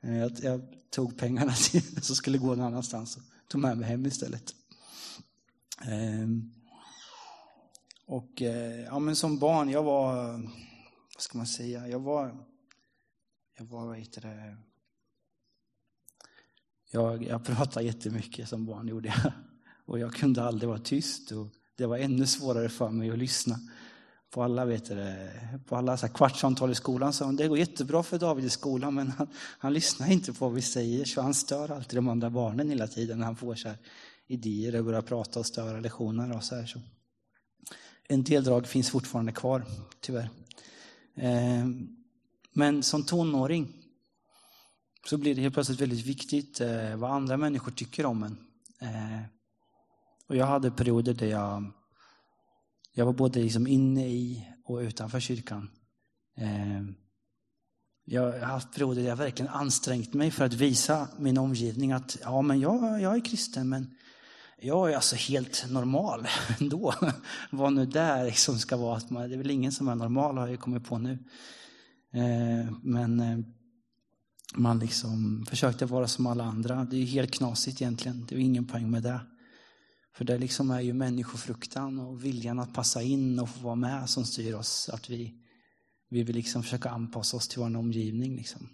Eh, 0.00 0.18
jag, 0.18 0.32
jag 0.42 0.60
tog 0.90 1.18
pengarna 1.18 1.52
till, 1.52 2.02
som 2.02 2.16
skulle 2.16 2.38
gå 2.38 2.46
någon 2.46 2.60
annanstans 2.60 3.16
och 3.16 3.22
tog 3.48 3.60
med 3.60 3.78
mig 3.78 3.88
hem 3.88 4.06
istället. 4.06 4.54
Ehm, 5.84 6.52
och 8.06 8.42
eh, 8.42 8.84
ja, 8.84 8.98
men 8.98 9.16
som 9.16 9.38
barn, 9.38 9.70
jag 9.70 9.82
var, 9.82 10.32
vad 11.14 11.22
ska 11.22 11.38
man 11.38 11.46
säga, 11.46 11.88
jag 11.88 12.00
var 12.00 12.46
jag 13.60 13.64
var, 13.64 13.86
vad 13.86 13.96
heter 13.96 14.20
det, 14.20 14.56
jag, 16.90 17.22
jag 17.22 17.44
pratade 17.44 17.86
jättemycket 17.86 18.48
som 18.48 18.66
barn, 18.66 18.88
gjorde 18.88 19.08
jag. 19.08 19.32
Och 19.84 19.98
jag 19.98 20.14
kunde 20.14 20.44
aldrig 20.44 20.68
vara 20.68 20.78
tyst. 20.78 21.32
Och 21.32 21.46
det 21.80 21.86
var 21.86 21.98
ännu 21.98 22.26
svårare 22.26 22.68
för 22.68 22.90
mig 22.90 23.10
att 23.10 23.18
lyssna. 23.18 23.58
På 24.30 24.42
alla, 24.42 24.64
vet 24.64 24.84
du, 24.84 25.28
på 25.66 25.76
alla 25.76 25.96
så 25.96 26.08
kvartssamtal 26.08 26.70
i 26.70 26.74
skolan 26.74 27.12
sa 27.12 27.24
hon, 27.24 27.36
det 27.36 27.48
går 27.48 27.58
jättebra 27.58 28.02
för 28.02 28.18
David 28.18 28.44
i 28.44 28.50
skolan, 28.50 28.94
men 28.94 29.08
han, 29.10 29.26
han 29.34 29.72
lyssnar 29.72 30.12
inte 30.12 30.32
på 30.32 30.44
vad 30.44 30.54
vi 30.54 30.62
säger, 30.62 31.04
så 31.04 31.22
han 31.22 31.34
stör 31.34 31.70
alltid 31.70 31.98
de 31.98 32.08
andra 32.08 32.30
barnen 32.30 32.68
hela 32.68 32.86
tiden 32.86 33.18
när 33.18 33.26
han 33.26 33.36
får 33.36 33.54
så 33.54 33.68
här 33.68 33.78
idéer 34.26 34.76
och 34.76 34.84
börjar 34.84 35.02
prata 35.02 35.40
och 35.40 35.46
störa 35.46 35.80
lektionerna. 35.80 36.36
Och 36.36 36.44
så 36.44 36.54
här, 36.54 36.66
så. 36.66 36.80
En 38.08 38.24
del 38.24 38.44
drag 38.44 38.66
finns 38.66 38.90
fortfarande 38.90 39.32
kvar, 39.32 39.64
tyvärr. 40.00 40.30
Eh, 41.14 41.66
men 42.52 42.82
som 42.82 43.04
tonåring 43.04 43.72
så 45.06 45.18
blir 45.18 45.34
det 45.34 45.40
helt 45.40 45.54
plötsligt 45.54 45.80
väldigt 45.80 46.06
viktigt 46.06 46.60
eh, 46.60 46.96
vad 46.96 47.10
andra 47.10 47.36
människor 47.36 47.72
tycker 47.72 48.06
om 48.06 48.22
en. 48.22 48.36
Eh, 48.80 49.39
och 50.30 50.36
jag 50.36 50.46
hade 50.46 50.70
perioder 50.70 51.14
där 51.14 51.26
jag 51.26 51.72
Jag 52.94 53.06
var 53.06 53.12
både 53.12 53.40
liksom 53.40 53.66
inne 53.66 54.08
i 54.08 54.46
och 54.64 54.76
utanför 54.76 55.20
kyrkan. 55.20 55.70
Eh, 56.36 56.82
jag 58.04 58.22
har 58.22 58.38
haft 58.38 58.74
perioder 58.74 59.02
där 59.02 59.08
jag 59.08 59.16
verkligen 59.16 59.52
ansträngt 59.52 60.14
mig 60.14 60.30
för 60.30 60.44
att 60.44 60.52
visa 60.52 61.08
min 61.18 61.38
omgivning 61.38 61.92
att 61.92 62.18
ja, 62.22 62.42
men 62.42 62.60
jag, 62.60 63.00
jag 63.00 63.16
är 63.16 63.24
kristen, 63.24 63.68
men 63.68 63.90
jag 64.60 64.90
är 64.90 64.96
alltså 64.96 65.16
helt 65.16 65.66
normal 65.70 66.26
ändå. 66.60 66.94
Vad 67.50 67.72
nu 67.72 67.86
det 67.86 68.24
liksom 68.24 68.58
ska 68.58 68.76
vara. 68.76 68.96
Att 68.96 69.10
man, 69.10 69.28
det 69.28 69.34
är 69.34 69.38
väl 69.38 69.50
ingen 69.50 69.72
som 69.72 69.88
är 69.88 69.94
normal 69.94 70.38
har 70.38 70.48
jag 70.48 70.60
kommit 70.60 70.84
på 70.84 70.98
nu. 70.98 71.18
Eh, 72.12 72.72
men 72.82 73.20
eh, 73.20 73.38
man 74.54 74.78
liksom 74.78 75.46
försökte 75.48 75.86
vara 75.86 76.08
som 76.08 76.26
alla 76.26 76.44
andra. 76.44 76.84
Det 76.84 76.96
är 76.96 77.04
helt 77.04 77.30
knasigt 77.30 77.82
egentligen. 77.82 78.26
Det 78.28 78.34
är 78.34 78.38
ingen 78.38 78.66
poäng 78.66 78.90
med 78.90 79.02
det. 79.02 79.20
För 80.12 80.24
det 80.24 80.38
liksom 80.38 80.70
är 80.70 80.80
ju 80.80 80.92
människofruktan 80.92 81.98
och 81.98 82.24
viljan 82.24 82.58
att 82.58 82.74
passa 82.74 83.02
in 83.02 83.38
och 83.38 83.48
få 83.48 83.60
vara 83.60 83.74
med 83.74 84.10
som 84.10 84.24
styr 84.24 84.54
oss. 84.54 84.88
Att 84.88 85.10
vi, 85.10 85.34
vi 86.08 86.22
vill 86.22 86.36
liksom 86.36 86.62
försöka 86.62 86.90
anpassa 86.90 87.36
oss 87.36 87.48
till 87.48 87.58
vår 87.58 87.76
omgivning. 87.76 88.36
Liksom. 88.36 88.68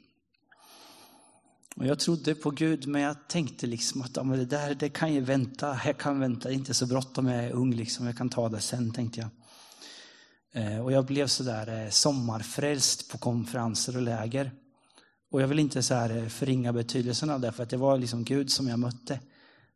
Och 1.77 1.87
jag 1.87 1.99
trodde 1.99 2.35
på 2.35 2.51
Gud, 2.51 2.87
men 2.87 3.03
jag 3.03 3.29
tänkte 3.29 3.67
liksom 3.67 4.03
att 4.03 4.17
ja, 4.17 4.23
men 4.23 4.39
det 4.39 4.45
där 4.45 4.75
det 4.75 4.89
kan 4.89 5.15
ju 5.15 5.21
vänta. 5.21 5.81
Jag 5.85 5.99
kan 5.99 6.21
vänta, 6.21 6.49
det 6.49 6.55
är 6.55 6.57
inte 6.57 6.75
så 6.75 6.87
bråttom, 6.87 7.27
jag 7.27 7.45
är 7.45 7.53
ung, 7.53 7.75
liksom. 7.75 8.07
jag 8.07 8.17
kan 8.17 8.29
ta 8.29 8.49
det 8.49 8.61
sen, 8.61 8.93
tänkte 8.93 9.21
jag. 9.21 9.31
Eh, 10.53 10.81
och 10.81 10.93
jag 10.93 11.07
blev 11.07 11.27
sådär 11.27 11.85
eh, 11.85 11.91
sommarfrälst 11.91 13.11
på 13.11 13.19
konferenser 13.19 13.97
och 13.97 14.03
läger. 14.03 14.53
Och 15.31 15.43
jag 15.43 15.49
vill 15.49 15.59
inte 15.59 15.83
så 15.83 15.95
här 15.95 16.17
eh, 16.17 16.29
förringa 16.29 16.73
betydelsen 16.73 17.31
av 17.31 17.41
det, 17.41 17.53
för 17.53 17.63
att 17.63 17.71
det 17.71 17.77
var 17.77 17.99
liksom 17.99 18.25
Gud 18.25 18.51
som 18.51 18.69
jag 18.69 18.79
mötte. 18.79 19.21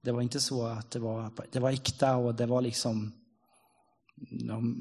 Det 0.02 0.12
var 0.12 0.22
inte 0.22 0.40
så 0.40 0.66
att 0.66 0.90
det 0.90 0.98
var, 0.98 1.30
det 1.52 1.60
var 1.60 1.70
äkta 1.70 2.16
och 2.16 2.34
det 2.34 2.46
var 2.46 2.60
liksom 2.60 3.12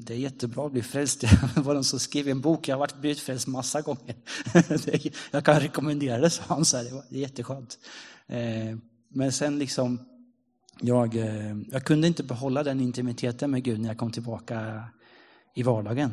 det 0.05 0.13
är 0.13 0.17
jättebra 0.17 0.65
att 0.65 0.71
bli 0.71 0.81
frälst. 0.81 1.21
Det 1.55 1.61
var 1.61 1.73
någon 1.73 1.83
som 1.83 1.99
skrev 1.99 2.27
en 2.27 2.41
bok. 2.41 2.67
Jag 2.67 2.75
har 2.75 2.79
varit 2.79 3.01
blivit 3.01 3.19
frälst 3.19 3.47
massa 3.47 3.81
gånger. 3.81 4.15
Jag 5.31 5.45
kan 5.45 5.59
rekommendera 5.59 6.17
det, 6.17 6.29
sa 6.29 6.43
han. 6.47 6.65
Så 6.65 6.77
här. 6.77 7.03
Det 7.09 7.15
är 7.15 7.19
jätteskönt. 7.19 7.77
Eh, 8.27 8.77
men 9.09 9.31
sen 9.31 9.59
liksom, 9.59 9.99
jag, 10.81 11.15
eh, 11.15 11.57
jag 11.71 11.83
kunde 11.83 12.07
inte 12.07 12.23
behålla 12.23 12.63
den 12.63 12.81
intimiteten 12.81 13.51
med 13.51 13.63
Gud 13.63 13.79
när 13.79 13.89
jag 13.89 13.97
kom 13.97 14.11
tillbaka 14.11 14.83
i 15.55 15.63
vardagen. 15.63 16.11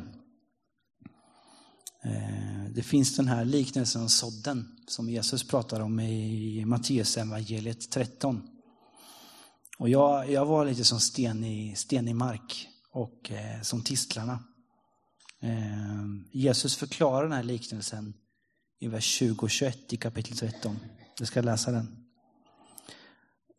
Eh, 2.04 2.70
det 2.75 2.82
finns 2.82 3.16
den 3.16 3.28
här 3.28 3.44
liknelsen 3.44 4.02
om 4.02 4.08
sådden 4.08 4.68
som 4.86 5.10
Jesus 5.10 5.48
pratar 5.48 5.80
om 5.80 6.00
i 6.00 6.64
Matteus 6.64 7.16
evangeliet 7.16 7.90
13. 7.90 8.55
Och 9.78 9.88
jag, 9.88 10.30
jag 10.30 10.47
var 10.47 10.64
lite 10.64 10.85
som 10.85 11.00
sten 11.00 11.45
i, 11.45 11.75
sten 11.76 12.09
i 12.09 12.14
mark 12.14 12.68
och 12.90 13.30
eh, 13.30 13.62
som 13.62 13.83
tistlarna. 13.83 14.38
Eh, 15.42 16.04
Jesus 16.33 16.76
förklarar 16.76 17.23
den 17.23 17.33
här 17.33 17.42
liknelsen 17.42 18.14
i 18.80 18.88
vers 18.88 19.04
20 19.04 19.42
och 19.42 19.50
21 19.50 19.92
i 19.92 19.97
kapitel 19.97 20.37
13. 20.37 20.78
Jag 21.18 21.28
ska 21.28 21.40
läsa 21.40 21.71
den. 21.71 22.04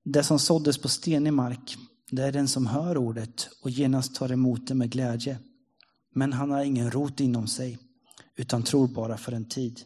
Det 0.03 0.23
som 0.23 0.39
såddes 0.39 0.77
på 0.77 0.89
stenig 0.89 1.33
mark, 1.33 1.75
det 2.11 2.23
är 2.23 2.31
den 2.31 2.47
som 2.47 2.67
hör 2.67 2.97
ordet 2.97 3.49
och 3.63 3.69
genast 3.69 4.15
tar 4.15 4.31
emot 4.31 4.67
det 4.67 4.75
med 4.75 4.89
glädje. 4.89 5.39
Men 6.13 6.33
han 6.33 6.51
har 6.51 6.63
ingen 6.63 6.91
rot 6.91 7.19
inom 7.19 7.47
sig, 7.47 7.77
utan 8.35 8.63
tror 8.63 8.87
bara 8.87 9.17
för 9.17 9.31
en 9.31 9.49
tid. 9.49 9.81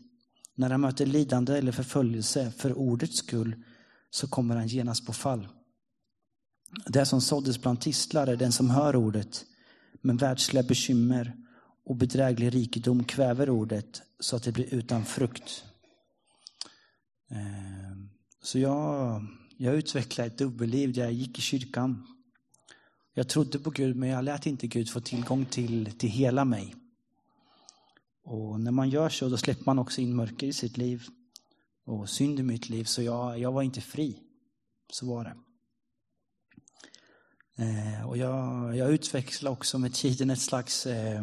När 0.55 0.69
han 0.69 0.81
möter 0.81 1.05
lidande 1.05 1.57
eller 1.57 1.71
förföljelse 1.71 2.51
för 2.51 2.77
ordets 2.77 3.17
skull 3.17 3.63
så 4.09 4.27
kommer 4.27 4.55
han 4.55 4.67
genast 4.67 5.05
på 5.05 5.13
fall. 5.13 5.47
Det 6.85 7.05
som 7.05 7.21
såddes 7.21 7.61
bland 7.61 7.81
tistlar 7.81 8.27
är 8.27 8.35
den 8.35 8.51
som 8.51 8.69
hör 8.69 8.95
ordet, 8.95 9.45
men 10.01 10.17
världsliga 10.17 10.63
bekymmer 10.63 11.35
och 11.85 11.95
bedräglig 11.95 12.55
rikedom 12.55 13.03
kväver 13.03 13.49
ordet 13.49 14.01
så 14.19 14.35
att 14.35 14.43
det 14.43 14.51
blir 14.51 14.73
utan 14.73 15.05
frukt. 15.05 15.63
Ehm, 17.29 18.09
så 18.41 18.59
jag, 18.59 19.25
jag 19.57 19.75
utvecklade 19.75 20.27
ett 20.27 20.37
dubbelliv 20.37 20.93
där 20.93 21.01
jag 21.01 21.13
gick 21.13 21.37
i 21.37 21.41
kyrkan. 21.41 22.07
Jag 23.13 23.27
trodde 23.27 23.59
på 23.59 23.69
Gud, 23.69 23.95
men 23.95 24.09
jag 24.09 24.23
lät 24.23 24.45
inte 24.45 24.67
Gud 24.67 24.89
få 24.89 24.99
tillgång 24.99 25.45
till, 25.45 25.91
till 25.97 26.09
hela 26.09 26.45
mig. 26.45 26.75
Och 28.23 28.59
när 28.59 28.71
man 28.71 28.89
gör 28.89 29.09
så, 29.09 29.29
då 29.29 29.37
släpper 29.37 29.65
man 29.65 29.79
också 29.79 30.01
in 30.01 30.15
mörker 30.15 30.47
i 30.47 30.53
sitt 30.53 30.77
liv 30.77 31.03
och 31.85 32.09
synd 32.09 32.39
i 32.39 32.43
mitt 32.43 32.69
liv, 32.69 32.83
så 32.83 33.01
jag, 33.01 33.39
jag 33.39 33.51
var 33.51 33.61
inte 33.61 33.81
fri. 33.81 34.19
Så 34.91 35.05
var 35.05 35.23
det. 35.23 35.35
Eh, 37.57 38.09
och 38.09 38.17
jag, 38.17 38.77
jag 38.77 38.91
utvecklar 38.91 39.51
också 39.51 39.77
med 39.77 39.93
tiden 39.93 40.29
ett 40.29 40.41
slags, 40.41 40.85
eh, 40.85 41.21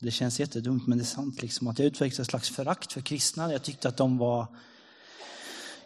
det 0.00 0.10
känns 0.10 0.40
jättedumt 0.40 0.86
men 0.86 0.98
det 0.98 1.04
är 1.04 1.06
sant, 1.06 1.42
liksom, 1.42 1.68
att 1.68 1.78
jag 1.78 1.86
utvecklade 1.86 2.22
ett 2.22 2.28
slags 2.28 2.50
förakt 2.50 2.92
för 2.92 3.00
kristna. 3.00 3.52
Jag 3.52 3.62
tyckte 3.62 3.88
att 3.88 3.96
de 3.96 4.18
var 4.18 4.46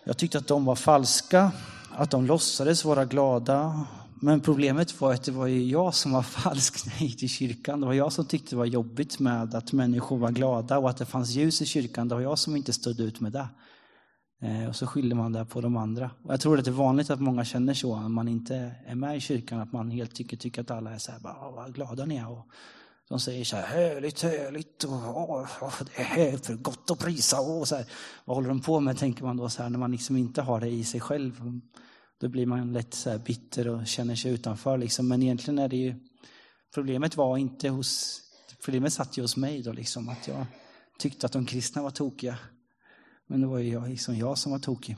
jag 0.08 0.16
tyckte 0.16 0.38
att 0.38 0.46
de 0.46 0.64
var 0.64 0.76
falska, 0.76 1.52
att 1.90 2.10
de 2.10 2.26
låtsades 2.26 2.84
vara 2.84 3.04
glada. 3.04 3.86
Men 4.20 4.40
problemet 4.40 5.00
var 5.00 5.14
att 5.14 5.24
det 5.24 5.32
var 5.32 5.46
ju 5.46 5.64
jag 5.64 5.94
som 5.94 6.12
var 6.12 6.22
falsk 6.42 6.86
när 6.86 6.92
jag 6.92 7.02
gick 7.02 7.18
till 7.18 7.28
kyrkan. 7.28 7.80
Det 7.80 7.86
var 7.86 7.94
jag 7.94 8.12
som 8.12 8.24
tyckte 8.24 8.50
det 8.50 8.56
var 8.56 8.66
jobbigt 8.66 9.18
med 9.18 9.54
att 9.54 9.72
människor 9.72 10.18
var 10.18 10.30
glada 10.30 10.78
och 10.78 10.90
att 10.90 10.96
det 10.96 11.06
fanns 11.06 11.30
ljus 11.30 11.62
i 11.62 11.66
kyrkan. 11.66 12.08
Det 12.08 12.14
var 12.14 12.22
jag 12.22 12.38
som 12.38 12.56
inte 12.56 12.72
stod 12.72 13.00
ut 13.00 13.20
med 13.20 13.32
det. 13.32 13.48
Eh, 14.40 14.68
och 14.68 14.76
så 14.76 14.86
skyller 14.86 15.16
man 15.16 15.32
det 15.32 15.44
på 15.44 15.60
de 15.60 15.76
andra. 15.76 16.10
Och 16.22 16.32
jag 16.32 16.40
tror 16.40 16.58
att 16.58 16.64
det 16.64 16.70
är 16.70 16.72
vanligt 16.72 17.10
att 17.10 17.20
många 17.20 17.44
känner 17.44 17.74
så 17.74 18.00
när 18.00 18.08
man 18.08 18.28
inte 18.28 18.74
är 18.86 18.94
med 18.94 19.16
i 19.16 19.20
kyrkan, 19.20 19.60
att 19.60 19.72
man 19.72 19.90
helt 19.90 20.14
tycker, 20.14 20.36
tycker 20.36 20.62
att 20.62 20.70
alla 20.70 20.94
är 20.94 20.98
så 20.98 21.12
här, 21.12 21.18
bara, 21.18 21.34
ah, 21.34 21.50
vad 21.50 21.74
glada 21.74 22.04
ni 22.04 22.16
är. 22.16 22.30
Och 22.30 22.46
de 23.08 23.20
säger 23.20 23.44
så 23.44 23.56
här, 23.56 23.66
härligt, 23.66 24.22
härligt, 24.22 24.84
och, 24.84 24.92
ah, 24.92 25.46
och, 25.60 25.72
det 25.96 26.02
är 26.02 26.36
för 26.36 26.54
gott 26.54 26.90
att 26.90 26.98
prisa. 26.98 27.40
Och 27.40 27.68
så 27.68 27.76
här. 27.76 27.86
Vad 28.24 28.36
håller 28.36 28.48
de 28.48 28.60
på 28.60 28.80
med, 28.80 28.98
tänker 28.98 29.24
man 29.24 29.36
då, 29.36 29.48
så 29.48 29.62
här, 29.62 29.70
när 29.70 29.78
man 29.78 29.92
liksom 29.92 30.16
inte 30.16 30.42
har 30.42 30.60
det 30.60 30.68
i 30.68 30.84
sig 30.84 31.00
själv. 31.00 31.60
Då 32.20 32.28
blir 32.28 32.46
man 32.46 32.72
lätt 32.72 32.94
så 32.94 33.10
här 33.10 33.18
bitter 33.18 33.68
och 33.68 33.86
känner 33.86 34.14
sig 34.14 34.32
utanför. 34.32 34.78
Liksom. 34.78 35.08
Men 35.08 35.22
egentligen 35.22 35.58
är 35.58 35.68
det 35.68 35.76
ju, 35.76 35.94
problemet 36.74 37.16
var 37.16 37.36
inte 37.36 37.68
hos, 37.68 38.20
problemet 38.64 38.92
satt 38.92 39.18
ju 39.18 39.22
hos 39.22 39.36
mig 39.36 39.62
då, 39.62 39.72
liksom, 39.72 40.08
att 40.08 40.28
jag 40.28 40.46
tyckte 40.98 41.26
att 41.26 41.32
de 41.32 41.46
kristna 41.46 41.82
var 41.82 41.90
tokiga. 41.90 42.38
Men 43.28 43.40
det 43.40 43.46
var 43.46 43.58
ju 43.58 43.72
jag, 43.72 43.88
liksom 43.88 44.16
jag 44.16 44.38
som 44.38 44.52
var 44.52 44.58
tokig. 44.58 44.96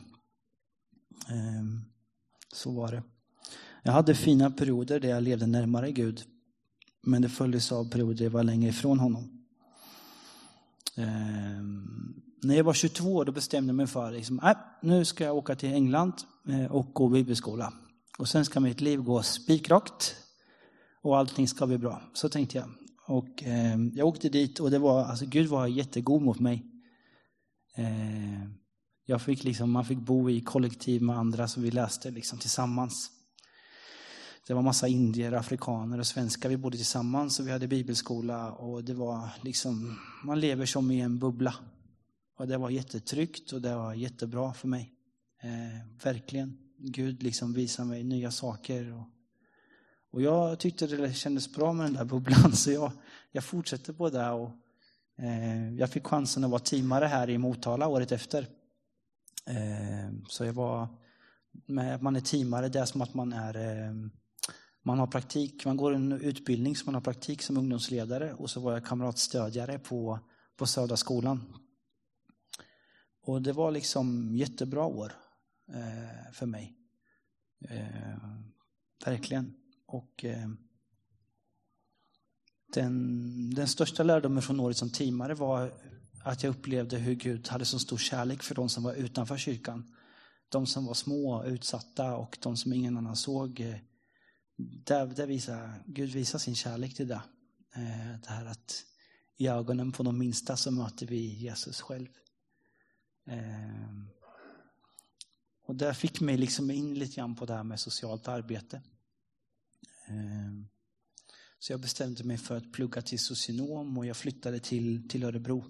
Ehm, 1.28 1.80
så 2.52 2.72
var 2.72 2.92
det. 2.92 3.02
Jag 3.82 3.92
hade 3.92 4.14
fina 4.14 4.50
perioder 4.50 5.00
där 5.00 5.08
jag 5.08 5.22
levde 5.22 5.46
närmare 5.46 5.92
Gud. 5.92 6.22
Men 7.02 7.22
det 7.22 7.28
följdes 7.28 7.72
av 7.72 7.90
perioder 7.90 8.14
där 8.14 8.25
jag 8.25 8.30
var 8.30 8.42
längre 8.42 8.70
ifrån 8.70 8.99
honom. 8.99 9.46
Ehm, 10.96 12.22
när 12.42 12.56
jag 12.56 12.64
var 12.64 12.75
22 12.75 13.14
år 13.14 13.25
då 13.25 13.32
bestämde 13.32 13.70
jag 13.70 13.76
mig 13.76 13.87
för 13.87 14.10
liksom, 14.10 14.38
äh, 14.38 14.56
nu 14.82 15.04
ska 15.04 15.25
jag 15.25 15.37
åka 15.37 15.54
till 15.54 15.72
England 15.72 16.12
eh, 16.49 16.72
och 16.72 16.94
gå 16.94 17.08
bibelskola. 17.08 17.72
Och 18.18 18.28
sen 18.28 18.44
ska 18.44 18.60
mitt 18.60 18.80
liv 18.80 19.02
gå 19.02 19.22
spikrakt 19.22 20.16
och 21.02 21.18
allting 21.18 21.49
ska 21.49 21.66
bli 21.66 21.78
bra. 21.78 22.02
Så 22.12 22.28
tänkte 22.28 22.58
jag. 22.58 22.68
Och 23.06 23.42
eh, 23.42 23.76
jag 23.94 24.06
åkte 24.06 24.28
dit 24.28 24.60
och 24.60 24.70
det 24.70 24.78
var, 24.78 25.04
alltså 25.04 25.26
Gud 25.26 25.46
var 25.46 25.66
jättegod 25.66 26.22
mot 26.22 26.40
mig. 26.40 26.66
Eh, 27.80 28.49
jag 29.06 29.22
fick 29.22 29.44
liksom, 29.44 29.70
man 29.70 29.84
fick 29.84 29.99
bo 29.99 30.30
i 30.30 30.40
kollektiv 30.40 31.02
med 31.02 31.18
andra 31.18 31.49
så 31.49 31.60
vi 31.60 31.70
läste 31.70 32.10
liksom 32.10 32.38
tillsammans. 32.38 33.10
Det 34.46 34.54
var 34.54 34.62
massa 34.62 34.88
indier, 34.88 35.32
afrikaner 35.32 35.99
och 35.99 36.06
svenskar. 36.06 36.49
Vi 36.49 36.56
bodde 36.56 36.76
tillsammans 36.76 37.40
och 37.40 37.46
vi 37.46 37.52
hade 37.52 37.68
bibelskola 37.68 38.52
och 38.52 38.84
det 38.84 38.94
var 38.94 39.28
liksom, 39.42 39.99
man 40.25 40.40
lever 40.40 40.66
som 40.66 40.90
i 40.90 41.00
en 41.00 41.18
bubbla. 41.18 41.54
Och 42.38 42.49
det 42.49 42.58
var 42.58 42.70
jättetryggt 42.70 43.52
och 43.52 43.62
det 43.62 43.76
var 43.76 43.94
jättebra 43.94 44.54
för 44.54 44.68
mig. 44.68 44.92
Eh, 45.42 46.04
verkligen. 46.04 46.58
Gud 46.78 47.22
liksom 47.22 47.52
visade 47.52 47.88
mig 47.88 48.04
nya 48.04 48.30
saker. 48.30 48.92
Och, 48.92 49.06
och 50.10 50.22
jag 50.22 50.58
tyckte 50.58 50.87
det 50.87 51.14
kändes 51.14 51.52
bra 51.54 51.72
med 51.72 51.87
den 51.87 51.94
där 51.94 52.04
bubblan 52.04 52.52
så 52.56 52.70
jag, 52.70 52.92
jag 53.32 53.44
fortsätter 53.44 53.92
på 53.92 54.10
det. 54.10 54.30
Och, 54.30 54.50
Eh, 54.50 54.69
Eh, 55.22 55.74
jag 55.74 55.90
fick 55.90 56.06
chansen 56.06 56.44
att 56.44 56.50
vara 56.50 56.60
teamare 56.60 57.06
här 57.06 57.30
i 57.30 57.38
Motala 57.38 57.88
året 57.88 58.12
efter. 58.12 58.46
Eh, 59.46 60.12
så 60.28 60.44
jag 60.44 60.52
var, 60.52 60.88
med, 61.66 62.02
man 62.02 62.16
är 62.16 62.20
teamare, 62.20 62.68
det 62.68 62.80
är 62.80 62.84
som 62.84 63.02
att 63.02 63.14
man 63.14 63.32
är 63.32 63.56
eh, 63.56 63.94
man 64.82 64.98
har 64.98 65.06
praktik, 65.06 65.64
man 65.64 65.76
går 65.76 65.94
en 65.94 66.12
utbildning 66.12 66.76
så 66.76 66.84
man 66.84 66.94
har 66.94 67.02
praktik 67.02 67.42
som 67.42 67.56
ungdomsledare 67.56 68.34
och 68.34 68.50
så 68.50 68.60
var 68.60 68.72
jag 68.72 68.84
kamratstödjare 68.84 69.78
på, 69.78 70.18
på 70.56 70.66
Södra 70.66 70.96
skolan. 70.96 71.54
Och 73.22 73.42
det 73.42 73.52
var 73.52 73.70
liksom 73.70 74.36
jättebra 74.36 74.84
år 74.84 75.12
för 76.32 76.46
mig. 76.46 76.76
Verkligen. 79.04 79.54
Och 79.86 80.24
eh, 80.24 80.48
den, 82.72 83.54
den 83.54 83.68
största 83.68 84.02
lärdomen 84.02 84.42
från 84.42 84.60
året 84.60 84.76
som 84.76 84.90
teamare 84.90 85.34
var 85.34 85.72
att 86.24 86.42
jag 86.42 86.50
upplevde 86.50 86.98
hur 86.98 87.14
Gud 87.14 87.48
hade 87.48 87.64
så 87.64 87.78
stor 87.78 87.98
kärlek 87.98 88.42
för 88.42 88.54
de 88.54 88.68
som 88.68 88.82
var 88.82 88.94
utanför 88.94 89.36
kyrkan. 89.36 89.94
De 90.48 90.66
som 90.66 90.86
var 90.86 90.94
små, 90.94 91.44
utsatta 91.44 92.16
och 92.16 92.38
de 92.40 92.56
som 92.56 92.72
ingen 92.72 92.96
annan 92.96 93.16
såg. 93.16 93.64
där, 94.56 95.06
där 95.06 95.26
visar, 95.26 95.82
Gud 95.86 96.10
visar 96.10 96.38
sin 96.38 96.54
kärlek 96.54 96.94
till 96.94 97.08
det. 97.08 97.22
Eh, 97.74 98.20
det 98.22 98.28
här 98.28 98.46
att 98.46 98.84
i 99.36 99.48
ögonen 99.48 99.92
på 99.92 100.02
de 100.02 100.18
minsta 100.18 100.56
så 100.56 100.70
möter 100.70 101.06
vi 101.06 101.34
Jesus 101.34 101.80
själv. 101.80 102.08
Eh, 103.26 104.04
och 105.66 105.76
det 105.76 105.94
fick 105.94 106.20
mig 106.20 106.36
liksom 106.36 106.70
in 106.70 106.94
lite 106.94 107.16
grann 107.16 107.36
på 107.36 107.46
det 107.46 107.54
här 107.54 107.64
med 107.64 107.80
socialt 107.80 108.28
arbete. 108.28 108.82
Eh, 110.08 110.79
så 111.62 111.73
jag 111.73 111.81
bestämde 111.81 112.25
mig 112.25 112.37
för 112.37 112.57
att 112.57 112.73
plugga 112.73 113.02
till 113.02 113.19
socionom 113.19 113.99
och 113.99 114.07
jag 114.07 114.17
flyttade 114.17 114.59
till, 114.59 115.09
till 115.09 115.25
Örebro. 115.25 115.64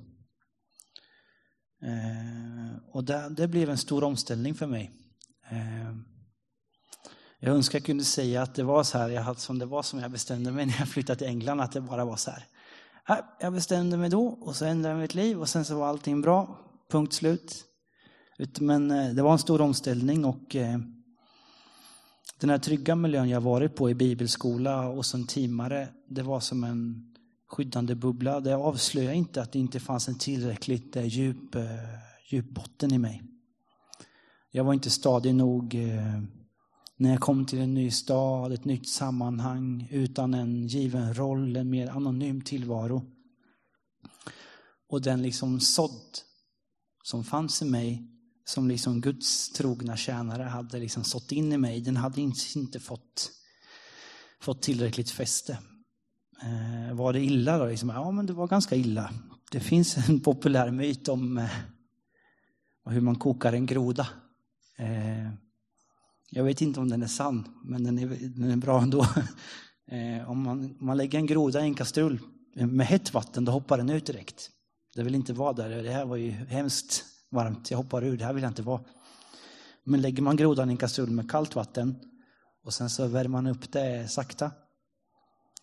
Eh, 1.82 2.78
och 2.92 3.04
det, 3.04 3.28
det, 3.28 3.48
blev 3.48 3.70
en 3.70 3.78
stor 3.78 4.04
omställning 4.04 4.54
för 4.54 4.66
mig. 4.66 4.90
Eh, 5.50 5.96
jag 7.38 7.54
önskar 7.54 7.78
jag 7.78 7.86
kunde 7.86 8.04
säga 8.04 8.42
att 8.42 8.54
det 8.54 8.62
var 8.62 8.84
så 8.84 8.98
här, 8.98 9.08
jag 9.08 9.22
hade, 9.22 9.40
som 9.40 9.58
det 9.58 9.66
var 9.66 9.82
som 9.82 9.98
jag 9.98 10.10
bestämde 10.10 10.52
mig 10.52 10.66
när 10.66 10.78
jag 10.78 10.88
flyttade 10.88 11.18
till 11.18 11.26
England, 11.26 11.60
att 11.60 11.72
det 11.72 11.80
bara 11.80 12.04
var 12.04 12.16
så 12.16 12.30
här. 12.30 12.46
Jag 13.40 13.52
bestämde 13.52 13.96
mig 13.96 14.10
då 14.10 14.26
och 14.26 14.56
så 14.56 14.64
ändrade 14.64 14.94
jag 14.94 15.02
mitt 15.02 15.14
liv 15.14 15.40
och 15.40 15.48
sen 15.48 15.64
så 15.64 15.78
var 15.78 15.88
allting 15.88 16.20
bra, 16.20 16.58
punkt 16.90 17.12
slut. 17.12 17.64
Men 18.60 18.90
eh, 18.90 19.14
det 19.14 19.22
var 19.22 19.32
en 19.32 19.38
stor 19.38 19.60
omställning 19.60 20.24
och 20.24 20.56
eh, 20.56 20.78
den 22.40 22.50
här 22.50 22.58
trygga 22.58 22.96
miljön 22.96 23.28
jag 23.28 23.40
varit 23.40 23.76
på 23.76 23.90
i 23.90 23.94
bibelskola 23.94 24.88
och 24.88 25.06
som 25.06 25.26
teamare, 25.26 25.88
det 26.08 26.22
var 26.22 26.40
som 26.40 26.64
en 26.64 27.12
skyddande 27.48 27.94
bubbla. 27.94 28.40
Det 28.40 28.56
avslöjade 28.56 29.16
inte 29.16 29.42
att 29.42 29.52
det 29.52 29.58
inte 29.58 29.80
fanns 29.80 30.08
en 30.08 30.18
tillräckligt 30.18 30.96
eh, 30.96 31.04
djup, 31.04 31.54
eh, 31.54 31.64
djup 32.28 32.50
botten 32.50 32.92
i 32.92 32.98
mig. 32.98 33.22
Jag 34.50 34.64
var 34.64 34.74
inte 34.74 34.90
stadig 34.90 35.34
nog 35.34 35.74
eh, 35.74 36.22
när 36.96 37.10
jag 37.10 37.20
kom 37.20 37.46
till 37.46 37.58
en 37.58 37.74
ny 37.74 37.90
stad, 37.90 38.52
ett 38.52 38.64
nytt 38.64 38.88
sammanhang, 38.88 39.88
utan 39.90 40.34
en 40.34 40.66
given 40.66 41.14
roll, 41.14 41.56
en 41.56 41.70
mer 41.70 41.88
anonym 41.88 42.40
tillvaro. 42.40 43.02
Och 44.88 45.02
den 45.02 45.22
liksom 45.22 45.60
sådd 45.60 46.18
som 47.02 47.24
fanns 47.24 47.62
i 47.62 47.64
mig 47.64 48.06
som 48.50 48.68
liksom 48.68 49.00
Guds 49.00 49.52
trogna 49.52 49.96
tjänare 49.96 50.42
hade 50.42 50.78
liksom 50.78 51.04
sått 51.04 51.32
in 51.32 51.52
i 51.52 51.58
mig, 51.58 51.80
den 51.80 51.96
hade 51.96 52.20
inte 52.20 52.80
fått, 52.80 53.30
fått 54.40 54.62
tillräckligt 54.62 55.10
fäste. 55.10 55.58
Eh, 56.42 56.94
var 56.94 57.12
det 57.12 57.24
illa 57.24 57.58
då? 57.58 57.66
Liksom, 57.66 57.88
ja, 57.88 58.10
men 58.10 58.26
det 58.26 58.32
var 58.32 58.46
ganska 58.46 58.76
illa. 58.76 59.12
Det 59.50 59.60
finns 59.60 60.08
en 60.08 60.20
populär 60.20 60.70
myt 60.70 61.08
om 61.08 61.38
eh, 61.38 61.50
hur 62.84 63.00
man 63.00 63.16
kokar 63.16 63.52
en 63.52 63.66
groda. 63.66 64.08
Eh, 64.78 65.30
jag 66.30 66.44
vet 66.44 66.60
inte 66.60 66.80
om 66.80 66.88
den 66.88 67.02
är 67.02 67.06
sann, 67.06 67.48
men 67.64 67.84
den 67.84 67.98
är, 67.98 68.06
den 68.08 68.50
är 68.50 68.56
bra 68.56 68.82
ändå. 68.82 69.06
Eh, 69.92 70.30
om, 70.30 70.42
man, 70.42 70.64
om 70.80 70.86
man 70.86 70.96
lägger 70.96 71.18
en 71.18 71.26
groda 71.26 71.60
i 71.60 71.62
en 71.62 71.74
kastrull 71.74 72.20
med 72.54 72.86
hett 72.86 73.14
vatten, 73.14 73.44
då 73.44 73.52
hoppar 73.52 73.78
den 73.78 73.90
ut 73.90 74.06
direkt. 74.06 74.50
Det 74.94 75.02
vill 75.02 75.14
inte 75.14 75.32
vara 75.32 75.52
där. 75.52 75.82
Det 75.82 75.90
här 75.90 76.04
var 76.04 76.16
ju 76.16 76.30
hemskt 76.30 77.04
varmt, 77.30 77.70
jag 77.70 77.78
hoppar 77.78 78.04
ur, 78.04 78.16
det 78.16 78.24
här 78.24 78.32
vill 78.32 78.42
jag 78.42 78.50
inte 78.50 78.62
vara. 78.62 78.80
Men 79.84 80.00
lägger 80.00 80.22
man 80.22 80.36
grodan 80.36 80.70
i 80.70 80.72
en 80.72 80.76
kastrull 80.76 81.10
med 81.10 81.30
kallt 81.30 81.54
vatten 81.54 81.96
och 82.64 82.74
sen 82.74 82.90
så 82.90 83.06
värmer 83.06 83.28
man 83.28 83.46
upp 83.46 83.72
det 83.72 84.10
sakta, 84.10 84.50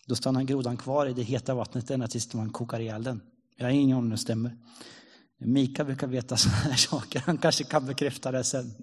då 0.06 0.14
stannar 0.14 0.42
grodan 0.42 0.76
kvar 0.76 1.06
i 1.06 1.12
det 1.12 1.22
heta 1.22 1.54
vattnet 1.54 1.90
ända 1.90 2.08
tills 2.08 2.34
man 2.34 2.50
kokar 2.50 2.80
ihjäl 2.80 3.02
den. 3.02 3.20
Jag 3.56 3.64
har 3.64 3.70
ingen 3.70 3.84
aning 3.84 3.94
om 3.94 4.10
det 4.10 4.18
stämmer. 4.18 4.56
Mika 5.38 5.84
brukar 5.84 6.06
veta 6.06 6.36
sådana 6.36 6.58
här 6.58 6.76
saker, 6.76 7.22
han 7.26 7.38
kanske 7.38 7.64
kan 7.64 7.86
bekräfta 7.86 8.32
det 8.32 8.44
sen. 8.44 8.74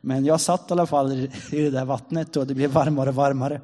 Men 0.00 0.24
jag 0.24 0.40
satt 0.40 0.70
i 0.70 0.72
alla 0.72 0.86
fall 0.86 1.12
i 1.12 1.30
det 1.50 1.70
där 1.70 1.84
vattnet 1.84 2.36
och 2.36 2.46
det 2.46 2.54
blev 2.54 2.70
varmare 2.70 3.08
och 3.08 3.14
varmare. 3.14 3.60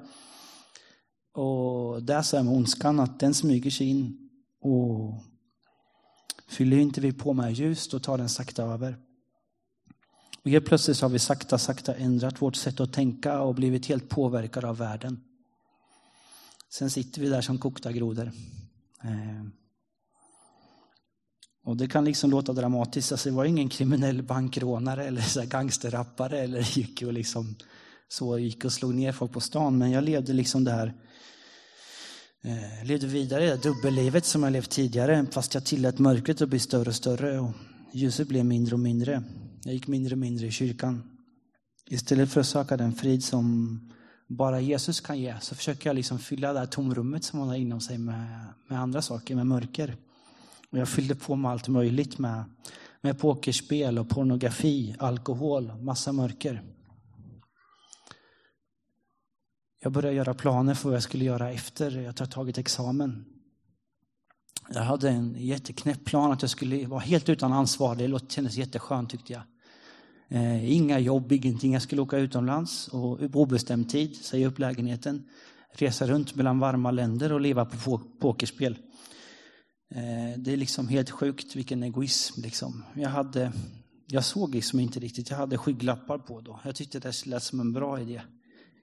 Och 1.35 2.03
där 2.03 2.23
så 2.23 2.37
är 2.37 2.43
med 2.43 2.55
ondskan 2.55 3.01
att 3.01 3.21
den 3.21 3.35
smyger 3.35 3.71
sig 3.71 3.87
in 3.87 4.31
och 4.61 5.23
Fyller 6.49 6.77
inte 6.77 7.01
vi 7.01 7.13
på 7.13 7.33
med 7.33 7.53
ljus, 7.53 7.89
då 7.89 7.99
tar 7.99 8.19
den 8.19 8.29
sakta 8.29 8.63
över. 8.63 8.97
Och 10.43 10.51
helt 10.51 10.67
plötsligt 10.67 11.01
har 11.01 11.09
vi 11.09 11.19
sakta, 11.19 11.59
sakta 11.59 11.95
ändrat 11.95 12.43
vårt 12.43 12.57
sätt 12.57 12.81
att 12.81 12.93
tänka 12.93 13.41
och 13.41 13.55
blivit 13.55 13.87
helt 13.87 14.09
påverkade 14.09 14.69
av 14.69 14.77
världen. 14.77 15.21
Sen 16.71 16.91
sitter 16.91 17.21
vi 17.21 17.29
där 17.29 17.41
som 17.41 17.59
kokta 17.59 17.93
grodor. 17.93 18.33
Eh. 19.03 19.47
Och 21.65 21.77
det 21.77 21.89
kan 21.89 22.05
liksom 22.05 22.31
låta 22.31 22.53
dramatiskt. 22.53 23.13
Alltså, 23.13 23.29
det 23.29 23.37
var 23.37 23.45
ingen 23.45 23.69
kriminell 23.69 24.23
bankrånare 24.23 25.05
eller 25.05 25.23
så 25.23 25.43
gangsterrappare 25.47 26.39
eller 26.39 26.79
gick 26.79 27.03
och 27.03 27.13
liksom 27.13 27.57
så 28.09 28.39
gick 28.39 28.65
och 28.65 28.73
slog 28.73 28.95
ner 28.95 29.13
folk 29.13 29.33
på 29.33 29.41
stan. 29.41 29.79
Men 29.79 29.91
jag 29.91 30.05
levde 30.05 30.33
liksom 30.33 30.65
det 30.65 30.73
här 30.73 30.95
eh, 32.45 32.87
levde 32.87 33.07
vidare 33.07 33.45
i 33.45 33.49
det 33.49 33.63
dubbellivet 33.63 34.25
som 34.25 34.43
jag 34.43 34.53
levt 34.53 34.71
tidigare, 34.71 35.27
fast 35.31 35.55
jag 35.55 35.65
tillät 35.65 35.99
mörkret 35.99 36.43
att 36.43 36.49
bli 36.49 36.59
större 36.59 36.89
och 36.89 36.95
större 36.95 37.39
och 37.39 37.51
ljuset 37.93 38.29
blev 38.29 38.45
mindre 38.45 38.75
och 38.75 38.81
mindre. 38.81 39.23
Jag 39.65 39.75
gick 39.75 39.87
mindre 39.87 40.15
och 40.15 40.19
mindre 40.19 40.47
i 40.47 40.51
kyrkan. 40.51 41.03
Istället 41.91 42.31
för 42.31 42.41
att 42.41 42.47
söka 42.47 42.77
den 42.77 42.93
frid 42.93 43.25
som 43.25 43.81
bara 44.27 44.61
Jesus 44.61 45.01
kan 45.01 45.19
ge, 45.19 45.35
så 45.41 45.55
försöker 45.55 45.89
jag 45.89 45.95
liksom 45.95 46.19
fylla 46.19 46.53
det 46.53 46.59
här 46.59 46.67
tomrummet 46.67 47.25
som 47.25 47.39
man 47.39 47.49
har 47.49 47.57
inom 47.57 47.81
sig 47.81 47.99
med, 47.99 48.45
med 48.69 48.81
andra 48.81 49.03
saker, 49.03 49.35
med 49.35 49.47
mörker. 49.47 49.97
Och 50.71 50.79
jag 50.79 50.89
fyllde 50.89 51.15
på 51.15 51.37
med 51.37 51.51
allt 51.51 51.69
möjligt 51.69 52.19
med, 52.19 52.45
med 53.01 53.19
pokerspel 53.19 53.99
och 53.99 54.09
pornografi, 54.09 54.95
alkohol, 54.99 55.73
massa 55.81 56.13
mörker. 56.13 56.63
Jag 59.81 59.93
började 59.93 60.17
göra 60.17 60.35
planer 60.35 60.75
för 60.75 60.89
vad 60.89 60.97
jag 60.97 61.03
skulle 61.03 61.25
göra 61.25 61.51
efter 61.51 61.91
jag 61.91 62.05
hade 62.05 62.27
tagit 62.27 62.59
examen. 62.59 63.25
Jag 64.71 64.83
hade 64.83 65.11
en 65.11 65.35
jätteknäpp 65.39 66.05
plan 66.05 66.33
att 66.33 66.43
jag 66.43 66.51
skulle 66.51 66.87
vara 66.87 67.01
helt 67.01 67.29
utan 67.29 67.53
ansvar. 67.53 67.97
Det 67.97 68.33
kändes 68.33 68.57
jätteskönt 68.57 69.11
tyckte 69.11 69.33
jag. 69.33 69.43
Eh, 70.31 70.73
inga 70.73 70.99
jobb, 70.99 71.33
ingenting. 71.33 71.73
Jag 71.73 71.83
skulle 71.83 72.03
åka 72.03 72.19
utomlands 72.19 72.89
och 72.89 73.33
på 73.33 73.43
obestämd 73.43 73.89
tid, 73.89 74.17
säga 74.17 74.47
upp 74.47 74.59
lägenheten, 74.59 75.29
resa 75.73 76.07
runt 76.07 76.35
mellan 76.35 76.59
varma 76.59 76.91
länder 76.91 77.33
och 77.33 77.41
leva 77.41 77.65
på 77.65 78.01
pokerspel. 78.21 78.79
Eh, 79.95 80.39
det 80.39 80.53
är 80.53 80.57
liksom 80.57 80.89
helt 80.89 81.11
sjukt 81.11 81.57
vilken 81.57 81.83
egoism. 81.83 82.41
Liksom. 82.43 82.85
Jag, 82.95 83.11
hade, 83.11 83.53
jag 84.07 84.25
såg 84.25 84.55
liksom 84.55 84.81
inte 84.81 85.01
riktigt, 85.01 85.31
jag 85.31 85.37
hade 85.37 85.59
skygglappar 85.59 86.19
på 86.19 86.41
då. 86.41 86.61
Jag 86.65 86.75
tyckte 86.75 86.99
det 86.99 87.27
lät 87.27 87.43
som 87.43 87.61
en 87.61 87.73
bra 87.73 88.01
idé 88.01 88.21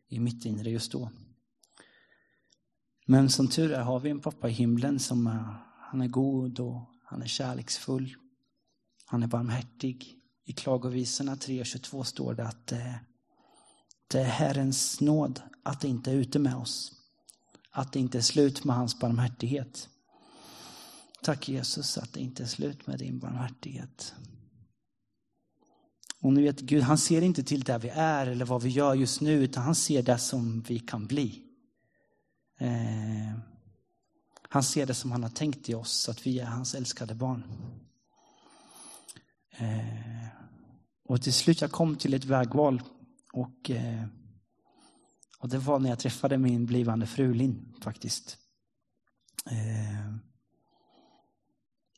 i 0.07 0.19
mitt 0.19 0.45
inre 0.45 0.69
just 0.69 0.91
då. 0.91 1.11
Men 3.07 3.29
som 3.29 3.47
tur 3.47 3.71
är 3.71 3.81
har 3.81 3.99
vi 3.99 4.09
en 4.09 4.21
pappa 4.21 4.49
i 4.49 4.51
himlen 4.51 4.99
som 4.99 5.27
är, 5.27 5.55
han 5.79 6.01
är 6.01 6.07
god 6.07 6.59
och 6.59 6.89
han 7.03 7.21
är 7.21 7.27
kärleksfull. 7.27 8.15
Han 9.05 9.23
är 9.23 9.27
barmhärtig. 9.27 10.15
I 10.45 10.53
Klagovisorna 10.53 11.35
3.22 11.35 12.03
står 12.03 12.33
det 12.33 12.47
att 12.47 12.67
det, 12.67 12.99
det 14.07 14.19
är 14.19 14.25
Herrens 14.25 15.01
nåd 15.01 15.41
att 15.63 15.81
det 15.81 15.87
inte 15.87 16.11
är 16.11 16.15
ute 16.15 16.39
med 16.39 16.55
oss. 16.55 16.91
Att 17.71 17.93
det 17.93 17.99
inte 17.99 18.17
är 18.17 18.21
slut 18.21 18.63
med 18.63 18.75
hans 18.75 18.99
barmhärtighet. 18.99 19.89
Tack 21.23 21.49
Jesus 21.49 21.97
att 21.97 22.13
det 22.13 22.19
inte 22.19 22.43
är 22.43 22.47
slut 22.47 22.87
med 22.87 22.99
din 22.99 23.19
barmhärtighet. 23.19 24.13
Och 26.25 26.33
ni 26.33 26.41
vet, 26.41 26.59
Gud 26.59 26.83
han 26.83 26.97
ser 26.97 27.21
inte 27.21 27.43
till 27.43 27.63
där 27.63 27.79
vi 27.79 27.89
är 27.89 28.27
eller 28.27 28.45
vad 28.45 28.63
vi 28.63 28.69
gör 28.69 28.95
just 28.95 29.21
nu, 29.21 29.43
utan 29.43 29.63
han 29.63 29.75
ser 29.75 30.03
det 30.03 30.17
som 30.17 30.61
vi 30.61 30.79
kan 30.79 31.07
bli. 31.07 31.43
Eh, 32.59 33.39
han 34.49 34.63
ser 34.63 34.85
det 34.85 34.93
som 34.93 35.11
han 35.11 35.23
har 35.23 35.29
tänkt 35.29 35.69
i 35.69 35.73
oss, 35.73 36.09
att 36.09 36.27
vi 36.27 36.39
är 36.39 36.45
hans 36.45 36.75
älskade 36.75 37.15
barn. 37.15 37.43
Eh, 39.51 40.27
och 41.03 41.21
till 41.21 41.33
slut 41.33 41.61
jag 41.61 41.71
kom 41.71 41.95
till 41.95 42.13
ett 42.13 42.25
vägval. 42.25 42.81
Och, 43.33 43.71
eh, 43.71 44.05
och 45.39 45.49
det 45.49 45.57
var 45.57 45.79
när 45.79 45.89
jag 45.89 45.99
träffade 45.99 46.37
min 46.37 46.65
blivande 46.65 47.07
fru 47.07 47.33
Linn 47.33 47.73
faktiskt. 47.81 48.37
Eh, 49.51 50.15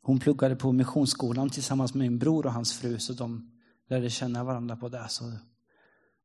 hon 0.02 0.20
pluggade 0.20 0.56
på 0.56 0.72
missionsskolan 0.72 1.50
tillsammans 1.50 1.94
med 1.94 2.12
min 2.12 2.20
bror 2.20 2.46
och 2.46 2.54
hans 2.54 2.74
fru, 2.74 3.00
så 3.00 3.13
de 3.13 3.57
lärde 3.88 4.10
känna 4.10 4.43
varandra 4.43 4.76
på 4.76 4.89
det. 4.89 5.06
Så 5.10 5.34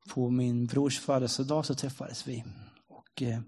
på 0.09 0.31
min 0.31 0.67
brors 0.67 0.99
födelsedag 0.99 1.67
så 1.67 1.75
träffades 1.75 2.29
vi. 2.29 2.45
Och 2.89 3.23
eh, 3.23 3.41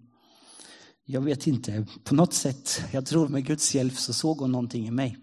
jag 1.05 1.20
vet 1.20 1.46
inte, 1.46 1.87
på 2.05 2.14
något 2.14 2.35
sätt, 2.35 2.85
jag 2.92 3.07
tror 3.07 3.29
med 3.29 3.46
Guds 3.46 3.74
hjälp 3.74 3.94
så 3.94 4.12
såg 4.12 4.38
hon 4.38 4.53
någonting 4.53 4.87
i 4.87 4.90
mig. 4.90 5.18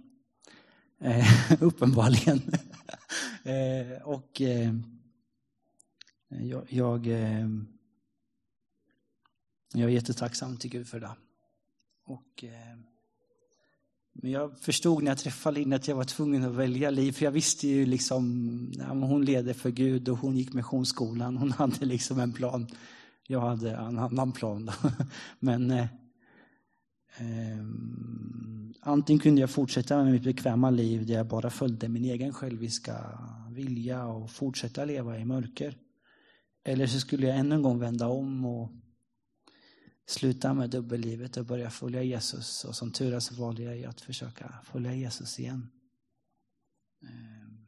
Eh, 0.99 1.54
uppenbarligen. 1.63 2.41
eh, 3.43 4.01
och 4.04 4.41
eh, 4.41 4.73
jag, 6.30 6.65
jag, 6.69 7.08
eh, 7.08 7.47
jag 9.73 9.89
är 9.89 9.93
jättetacksam 9.93 10.58
till 10.58 10.69
Gud 10.69 10.88
för 10.88 10.99
det. 10.99 11.15
Och 12.06 12.43
eh, 12.43 12.90
men 14.21 14.31
jag 14.31 14.60
förstod 14.60 15.03
när 15.03 15.12
jag 15.12 15.17
träffade 15.17 15.60
Linn 15.60 15.73
att 15.73 15.88
jag 15.88 15.95
var 15.95 16.03
tvungen 16.03 16.43
att 16.43 16.55
välja 16.55 16.89
liv. 16.89 17.12
För 17.12 17.25
jag 17.25 17.31
visste 17.31 17.67
ju 17.67 17.86
liksom, 17.86 18.71
ja, 18.77 18.86
hon 18.86 19.25
leder 19.25 19.53
för 19.53 19.69
Gud 19.69 20.10
och 20.10 20.17
hon 20.17 20.38
gick 20.38 20.53
missionsskolan. 20.53 21.38
Hon 21.38 21.51
hade 21.51 21.86
liksom 21.86 22.19
en 22.19 22.34
plan. 22.34 22.67
Jag 23.27 23.41
hade 23.41 23.71
en 23.71 23.97
annan 23.97 24.31
plan. 24.31 24.65
Då. 24.65 24.73
Men 25.39 25.71
eh, 25.71 25.86
eh, 27.17 27.65
antingen 28.81 29.19
kunde 29.19 29.41
jag 29.41 29.49
fortsätta 29.49 30.03
med 30.03 30.12
mitt 30.12 30.23
bekväma 30.23 30.69
liv 30.69 31.05
där 31.05 31.13
jag 31.13 31.27
bara 31.27 31.49
följde 31.49 31.88
min 31.89 32.05
egen 32.05 32.34
själviska 32.34 33.19
vilja 33.51 34.05
och 34.05 34.31
fortsätta 34.31 34.86
leva 34.86 35.19
i 35.19 35.25
mörker. 35.25 35.77
Eller 36.63 36.88
så 36.88 36.99
skulle 36.99 37.27
jag 37.27 37.38
ännu 37.38 37.55
en 37.55 37.62
gång 37.62 37.79
vända 37.79 38.07
om 38.07 38.45
och 38.45 38.71
sluta 40.06 40.54
med 40.54 40.70
dubbellivet 40.70 41.38
och 41.38 41.46
börja 41.46 41.70
följa 41.70 42.04
Jesus. 42.04 42.66
Och 42.66 42.76
som 42.76 42.92
tur 42.92 43.14
är 43.14 43.20
så 43.20 43.36
valde 43.36 43.64
jag 43.64 43.86
att 43.86 44.02
försöka 44.02 44.56
följa 44.64 44.96
Jesus 44.96 45.40
igen. 45.40 45.72
Ehm, 47.04 47.68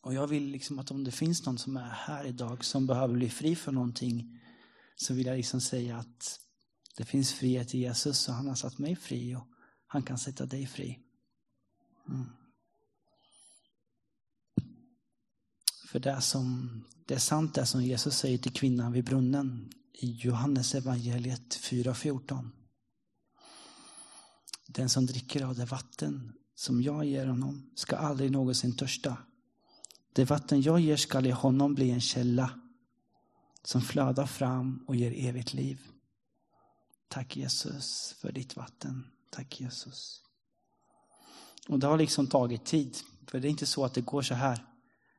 och 0.00 0.14
jag 0.14 0.26
vill 0.26 0.46
liksom 0.46 0.78
att 0.78 0.90
om 0.90 1.04
det 1.04 1.10
finns 1.10 1.46
någon 1.46 1.58
som 1.58 1.76
är 1.76 1.90
här 1.90 2.24
idag 2.24 2.64
som 2.64 2.86
behöver 2.86 3.14
bli 3.14 3.30
fri 3.30 3.56
för 3.56 3.72
någonting 3.72 4.40
så 4.96 5.14
vill 5.14 5.26
jag 5.26 5.36
liksom 5.36 5.60
säga 5.60 5.96
att 5.96 6.40
det 6.96 7.04
finns 7.04 7.32
frihet 7.32 7.74
i 7.74 7.78
Jesus 7.78 8.28
och 8.28 8.34
han 8.34 8.48
har 8.48 8.54
satt 8.54 8.78
mig 8.78 8.96
fri 8.96 9.34
och 9.34 9.46
han 9.86 10.02
kan 10.02 10.18
sätta 10.18 10.46
dig 10.46 10.66
fri. 10.66 10.98
Mm. 12.08 12.26
För 15.88 15.98
det, 15.98 16.20
som, 16.20 16.70
det 17.06 17.14
är 17.14 17.18
sant 17.18 17.54
det 17.54 17.66
som 17.66 17.82
Jesus 17.82 18.16
säger 18.18 18.38
till 18.38 18.52
kvinnan 18.52 18.92
vid 18.92 19.04
brunnen 19.04 19.70
i 19.98 20.12
Johannes 20.12 20.74
evangeliet 20.74 21.58
4.14. 21.62 22.50
Den 24.66 24.88
som 24.88 25.06
dricker 25.06 25.44
av 25.44 25.54
det 25.54 25.64
vatten 25.64 26.32
som 26.54 26.82
jag 26.82 27.04
ger 27.04 27.26
honom 27.26 27.70
ska 27.74 27.96
aldrig 27.96 28.30
någonsin 28.30 28.76
törsta. 28.76 29.16
Det 30.12 30.24
vatten 30.24 30.62
jag 30.62 30.80
ger 30.80 30.96
skall 30.96 31.26
i 31.26 31.30
honom 31.30 31.74
bli 31.74 31.90
en 31.90 32.00
källa 32.00 32.60
som 33.62 33.82
flödar 33.82 34.26
fram 34.26 34.84
och 34.86 34.96
ger 34.96 35.28
evigt 35.28 35.54
liv. 35.54 35.80
Tack 37.08 37.36
Jesus 37.36 38.16
för 38.20 38.32
ditt 38.32 38.56
vatten. 38.56 39.06
Tack 39.30 39.60
Jesus. 39.60 40.22
Och 41.68 41.78
det 41.78 41.86
har 41.86 41.98
liksom 41.98 42.26
tagit 42.26 42.64
tid. 42.64 42.96
För 43.26 43.40
det 43.40 43.48
är 43.48 43.50
inte 43.50 43.66
så 43.66 43.84
att 43.84 43.94
det 43.94 44.00
går 44.00 44.22
så 44.22 44.34
här. 44.34 44.64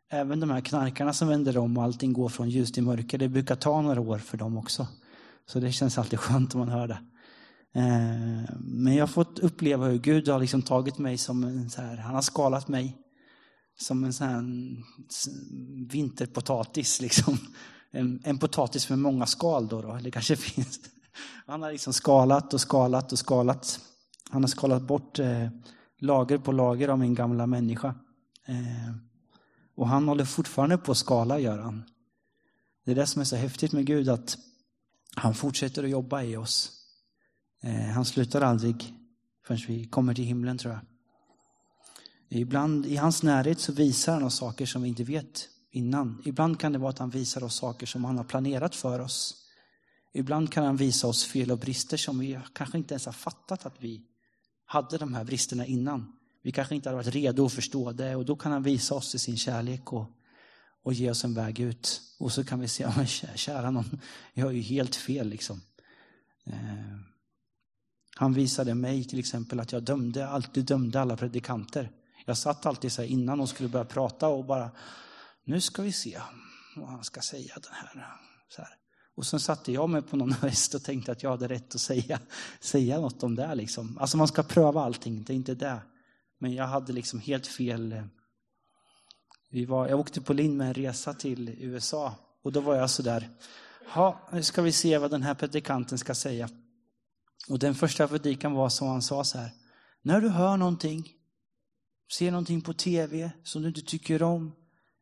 Även 0.09 0.39
de 0.39 0.49
här 0.49 0.61
knarkarna 0.61 1.13
som 1.13 1.27
vänder 1.27 1.57
om 1.57 1.77
och 1.77 1.83
allting 1.83 2.13
går 2.13 2.29
från 2.29 2.49
ljus 2.49 2.71
till 2.71 2.83
mörker, 2.83 3.17
det 3.17 3.29
brukar 3.29 3.55
ta 3.55 3.81
några 3.81 4.01
år 4.01 4.17
för 4.17 4.37
dem 4.37 4.57
också. 4.57 4.87
Så 5.45 5.59
det 5.59 5.71
känns 5.71 5.97
alltid 5.97 6.19
skönt 6.19 6.53
om 6.55 6.59
man 6.59 6.69
hör 6.69 6.87
det. 6.87 6.99
Eh, 7.75 8.55
men 8.59 8.95
jag 8.95 9.01
har 9.01 9.07
fått 9.07 9.39
uppleva 9.39 9.85
hur 9.85 9.97
Gud 9.97 10.27
har 10.27 10.39
liksom 10.39 10.61
tagit 10.61 10.97
mig 10.97 11.17
som 11.17 11.43
en 11.43 11.69
så 11.69 11.81
här, 11.81 11.97
han 11.97 12.15
har 12.15 12.21
skalat 12.21 12.67
mig 12.67 12.97
som 13.79 14.03
en 14.03 14.13
sån 14.13 14.27
här 14.27 14.43
vinterpotatis. 15.91 17.01
Liksom. 17.01 17.37
En, 17.91 18.21
en 18.23 18.37
potatis 18.37 18.89
med 18.89 18.99
många 18.99 19.25
skal 19.25 19.67
då, 19.67 19.81
då, 19.81 19.93
eller 19.93 20.09
kanske 20.09 20.35
finns. 20.35 20.79
Han 21.45 21.61
har 21.61 21.71
liksom 21.71 21.93
skalat 21.93 22.53
och 22.53 22.61
skalat 22.61 23.11
och 23.11 23.19
skalat. 23.19 23.79
Han 24.29 24.43
har 24.43 24.47
skalat 24.47 24.81
bort 24.81 25.19
eh, 25.19 25.47
lager 25.99 26.37
på 26.37 26.51
lager 26.51 26.87
av 26.87 26.99
min 26.99 27.15
gamla 27.15 27.47
människa. 27.47 27.87
Eh, 28.47 29.06
och 29.77 29.87
han 29.87 30.07
håller 30.07 30.25
fortfarande 30.25 30.77
på 30.77 30.91
att 30.91 30.97
skala, 30.97 31.39
gör 31.39 31.59
han. 31.59 31.83
Det 32.85 32.91
är 32.91 32.95
det 32.95 33.07
som 33.07 33.21
är 33.21 33.25
så 33.25 33.35
häftigt 33.35 33.71
med 33.71 33.85
Gud, 33.85 34.09
att 34.09 34.37
han 35.15 35.35
fortsätter 35.35 35.83
att 35.83 35.89
jobba 35.89 36.23
i 36.23 36.37
oss. 36.37 36.71
Eh, 37.63 37.71
han 37.71 38.05
slutar 38.05 38.41
aldrig 38.41 38.93
förrän 39.45 39.59
vi 39.67 39.85
kommer 39.85 40.13
till 40.13 40.23
himlen, 40.23 40.57
tror 40.57 40.73
jag. 40.73 40.81
Ibland 42.29 42.85
i 42.85 42.95
hans 42.95 43.23
närhet 43.23 43.59
så 43.59 43.73
visar 43.73 44.13
han 44.13 44.23
oss 44.23 44.35
saker 44.35 44.65
som 44.65 44.81
vi 44.81 44.89
inte 44.89 45.03
vet 45.03 45.49
innan. 45.71 46.21
Ibland 46.25 46.59
kan 46.59 46.73
det 46.73 46.79
vara 46.79 46.89
att 46.89 46.99
han 46.99 47.09
visar 47.09 47.43
oss 47.43 47.55
saker 47.55 47.85
som 47.85 48.05
han 48.05 48.17
har 48.17 48.23
planerat 48.23 48.75
för 48.75 48.99
oss. 48.99 49.35
Ibland 50.13 50.51
kan 50.51 50.65
han 50.65 50.77
visa 50.77 51.07
oss 51.07 51.25
fel 51.25 51.51
och 51.51 51.59
brister 51.59 51.97
som 51.97 52.19
vi 52.19 52.39
kanske 52.53 52.77
inte 52.77 52.93
ens 52.93 53.05
har 53.05 53.13
fattat 53.13 53.65
att 53.65 53.75
vi 53.79 54.03
hade 54.65 54.97
de 54.97 55.13
här 55.13 55.23
bristerna 55.23 55.65
innan. 55.65 56.16
Vi 56.47 56.51
kanske 56.51 56.75
inte 56.75 56.89
hade 56.89 56.97
varit 56.97 57.15
redo 57.15 57.45
att 57.45 57.53
förstå 57.53 57.91
det 57.91 58.15
och 58.15 58.25
då 58.25 58.35
kan 58.35 58.51
han 58.51 58.63
visa 58.63 58.95
oss 58.95 59.15
i 59.15 59.19
sin 59.19 59.37
kärlek 59.37 59.93
och, 59.93 60.05
och 60.83 60.93
ge 60.93 61.11
oss 61.11 61.23
en 61.23 61.33
väg 61.33 61.59
ut. 61.59 62.01
Och 62.19 62.31
så 62.31 62.43
kan 62.43 62.59
vi 62.59 62.67
säga, 62.67 62.93
men 62.97 63.07
kära 63.35 63.71
någon, 63.71 64.01
jag 64.33 64.45
har 64.45 64.51
ju 64.51 64.61
helt 64.61 64.95
fel 64.95 65.27
liksom. 65.27 65.61
Eh, 66.45 66.97
han 68.15 68.33
visade 68.33 68.75
mig 68.75 69.03
till 69.03 69.19
exempel 69.19 69.59
att 69.59 69.71
jag 69.71 69.83
dömde, 69.83 70.27
alltid 70.27 70.65
dömde 70.65 71.01
alla 71.01 71.17
predikanter. 71.17 71.91
Jag 72.25 72.37
satt 72.37 72.65
alltid 72.65 72.91
så 72.91 73.01
här 73.01 73.09
innan 73.09 73.37
de 73.37 73.47
skulle 73.47 73.69
börja 73.69 73.85
prata 73.85 74.27
och 74.27 74.45
bara, 74.45 74.71
nu 75.43 75.61
ska 75.61 75.81
vi 75.81 75.91
se 75.91 76.21
vad 76.75 76.89
han 76.89 77.03
ska 77.03 77.21
säga 77.21 77.53
den 77.55 77.73
här. 77.73 78.07
Så 78.49 78.61
här. 78.61 78.71
Och 79.15 79.25
sen 79.25 79.39
satte 79.39 79.71
jag 79.71 79.89
mig 79.89 80.01
på 80.01 80.17
någon 80.17 80.31
häst 80.41 80.75
och 80.75 80.83
tänkte 80.83 81.11
att 81.11 81.23
jag 81.23 81.29
hade 81.29 81.47
rätt 81.47 81.75
att 81.75 81.81
säga, 81.81 82.19
säga 82.59 82.99
något 82.99 83.23
om 83.23 83.35
det. 83.35 83.55
Liksom. 83.55 83.97
Alltså 83.97 84.17
man 84.17 84.27
ska 84.27 84.43
pröva 84.43 84.83
allting, 84.83 85.23
det 85.23 85.33
är 85.33 85.35
inte 85.35 85.55
det. 85.55 85.81
Men 86.37 86.53
jag 86.53 86.67
hade 86.67 86.93
liksom 86.93 87.19
helt 87.19 87.47
fel. 87.47 87.91
Eh, 87.91 88.03
vi 89.49 89.65
var, 89.65 89.87
jag 89.87 89.99
åkte 89.99 90.21
på 90.21 90.33
lin 90.33 90.57
med 90.57 90.67
en 90.67 90.73
resa 90.73 91.13
till 91.13 91.49
USA 91.49 92.15
och 92.43 92.51
då 92.51 92.59
var 92.59 92.75
jag 92.75 92.89
sådär, 92.89 93.29
ja, 93.95 94.29
nu 94.31 94.43
ska 94.43 94.61
vi 94.61 94.71
se 94.71 94.97
vad 94.97 95.11
den 95.11 95.23
här 95.23 95.35
predikanten 95.35 95.97
ska 95.97 96.15
säga. 96.15 96.49
Och 97.49 97.59
den 97.59 97.75
första 97.75 98.07
predikan 98.07 98.53
var 98.53 98.69
som 98.69 98.87
han 98.87 99.01
sa 99.01 99.23
så 99.23 99.37
här, 99.37 99.51
när 100.01 100.21
du 100.21 100.29
hör 100.29 100.57
någonting, 100.57 101.13
ser 102.11 102.31
någonting 102.31 102.61
på 102.61 102.73
tv 102.73 103.31
som 103.43 103.61
du 103.61 103.67
inte 103.67 103.81
tycker 103.81 104.23
om, 104.23 104.55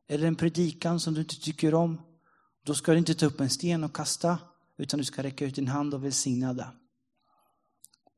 eller 0.07 0.27
en 0.27 0.35
predikan 0.35 0.99
som 0.99 1.13
du 1.13 1.21
inte 1.21 1.41
tycker 1.41 1.73
om, 1.73 2.01
då 2.65 2.73
ska 2.73 2.91
du 2.91 2.97
inte 2.97 3.13
ta 3.13 3.25
upp 3.25 3.39
en 3.39 3.49
sten 3.49 3.83
och 3.83 3.95
kasta, 3.95 4.37
utan 4.77 4.97
du 4.97 5.03
ska 5.03 5.23
räcka 5.23 5.45
ut 5.45 5.55
din 5.55 5.67
hand 5.67 5.93
och 5.93 6.03
välsigna 6.03 6.53
det. 6.53 6.67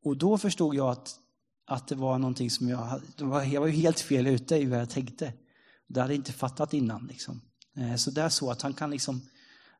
Och 0.04 0.18
då 0.18 0.38
förstod 0.38 0.76
jag 0.76 0.90
att 0.90 1.20
att 1.68 1.88
det 1.88 1.96
var 1.96 2.20
någonting 2.20 2.50
som 2.50 2.70
jag, 2.70 3.02
jag 3.18 3.62
var 3.62 3.68
ju 3.68 3.74
helt 3.74 4.00
fel 4.00 4.28
ute 4.28 4.56
i 4.56 4.66
vad 4.66 4.80
jag 4.80 4.90
tänkte. 4.90 5.34
Det 5.88 6.02
hade 6.02 6.14
jag 6.14 6.20
inte 6.20 6.34
fattat 6.34 6.74
innan. 6.74 7.08
Liksom. 7.08 7.42
Eh, 7.78 7.96
så 7.96 8.12
det 8.12 8.22
är 8.22 8.30
så 8.30 8.52
att 8.52 8.62
han 8.62 8.74
kan 8.74 8.92
liksom, 8.92 9.22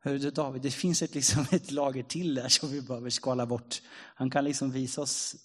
hör 0.02 0.18
du 0.18 0.32
David, 0.32 0.62
det 0.62 0.72
finns 0.72 1.02
ett, 1.02 1.16
liksom 1.16 1.46
ett 1.52 1.72
lager 1.72 2.04
till 2.04 2.36
där 2.36 2.50
som 2.50 2.70
vi 2.70 2.82
behöver 2.82 3.10
skala 3.10 3.46
bort. 3.46 3.82
Han 4.16 4.30
kan 4.30 4.44
liksom 4.44 4.72
visa 4.72 5.02
oss, 5.02 5.36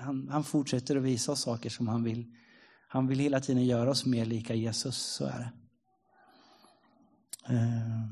han, 0.00 0.28
han 0.28 0.44
fortsätter 0.44 0.96
att 0.96 1.02
visa 1.02 1.32
oss 1.32 1.40
saker 1.40 1.70
som 1.70 1.88
han 1.88 2.04
vill. 2.04 2.26
Han 2.88 3.06
vill 3.06 3.18
hela 3.18 3.40
tiden 3.40 3.66
göra 3.66 3.90
oss 3.90 4.06
mer 4.06 4.24
lika 4.24 4.54
Jesus, 4.54 4.96
så 4.96 5.24
är 5.24 5.38
det. 5.38 5.52
Eh, 7.54 8.06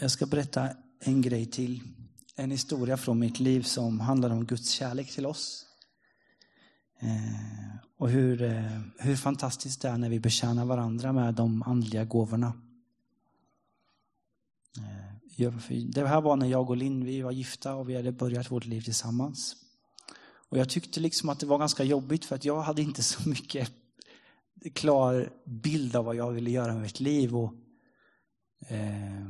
jag 0.00 0.10
ska 0.10 0.26
berätta 0.26 0.68
en 1.00 1.22
grej 1.22 1.46
till 1.46 1.82
en 2.36 2.50
historia 2.50 2.96
från 2.96 3.18
mitt 3.18 3.40
liv 3.40 3.62
som 3.62 4.00
handlar 4.00 4.30
om 4.30 4.44
Guds 4.44 4.70
kärlek 4.70 5.14
till 5.14 5.26
oss. 5.26 5.66
Eh, 7.00 7.76
och 7.98 8.10
hur, 8.10 8.42
eh, 8.42 8.80
hur 8.98 9.16
fantastiskt 9.16 9.82
det 9.82 9.88
är 9.88 9.98
när 9.98 10.08
vi 10.08 10.20
betjänar 10.20 10.64
varandra 10.64 11.12
med 11.12 11.34
de 11.34 11.62
andliga 11.62 12.04
gåvorna. 12.04 12.52
Eh, 14.78 15.48
det 15.94 16.06
här 16.06 16.20
var 16.20 16.36
när 16.36 16.46
jag 16.46 16.70
och 16.70 16.76
Linn 16.76 17.04
vi 17.04 17.22
var 17.22 17.32
gifta 17.32 17.74
och 17.74 17.88
vi 17.88 17.96
hade 17.96 18.12
börjat 18.12 18.50
vårt 18.50 18.66
liv 18.66 18.80
tillsammans. 18.80 19.56
Och 20.48 20.58
jag 20.58 20.68
tyckte 20.68 21.00
liksom 21.00 21.28
att 21.28 21.40
det 21.40 21.46
var 21.46 21.58
ganska 21.58 21.84
jobbigt 21.84 22.24
för 22.24 22.36
att 22.36 22.44
jag 22.44 22.60
hade 22.60 22.82
inte 22.82 23.02
så 23.02 23.28
mycket 23.28 23.72
klar 24.74 25.32
bild 25.44 25.96
av 25.96 26.04
vad 26.04 26.16
jag 26.16 26.30
ville 26.30 26.50
göra 26.50 26.72
med 26.72 26.82
mitt 26.82 27.00
liv. 27.00 27.36
Och, 27.36 27.54
eh, 28.68 29.26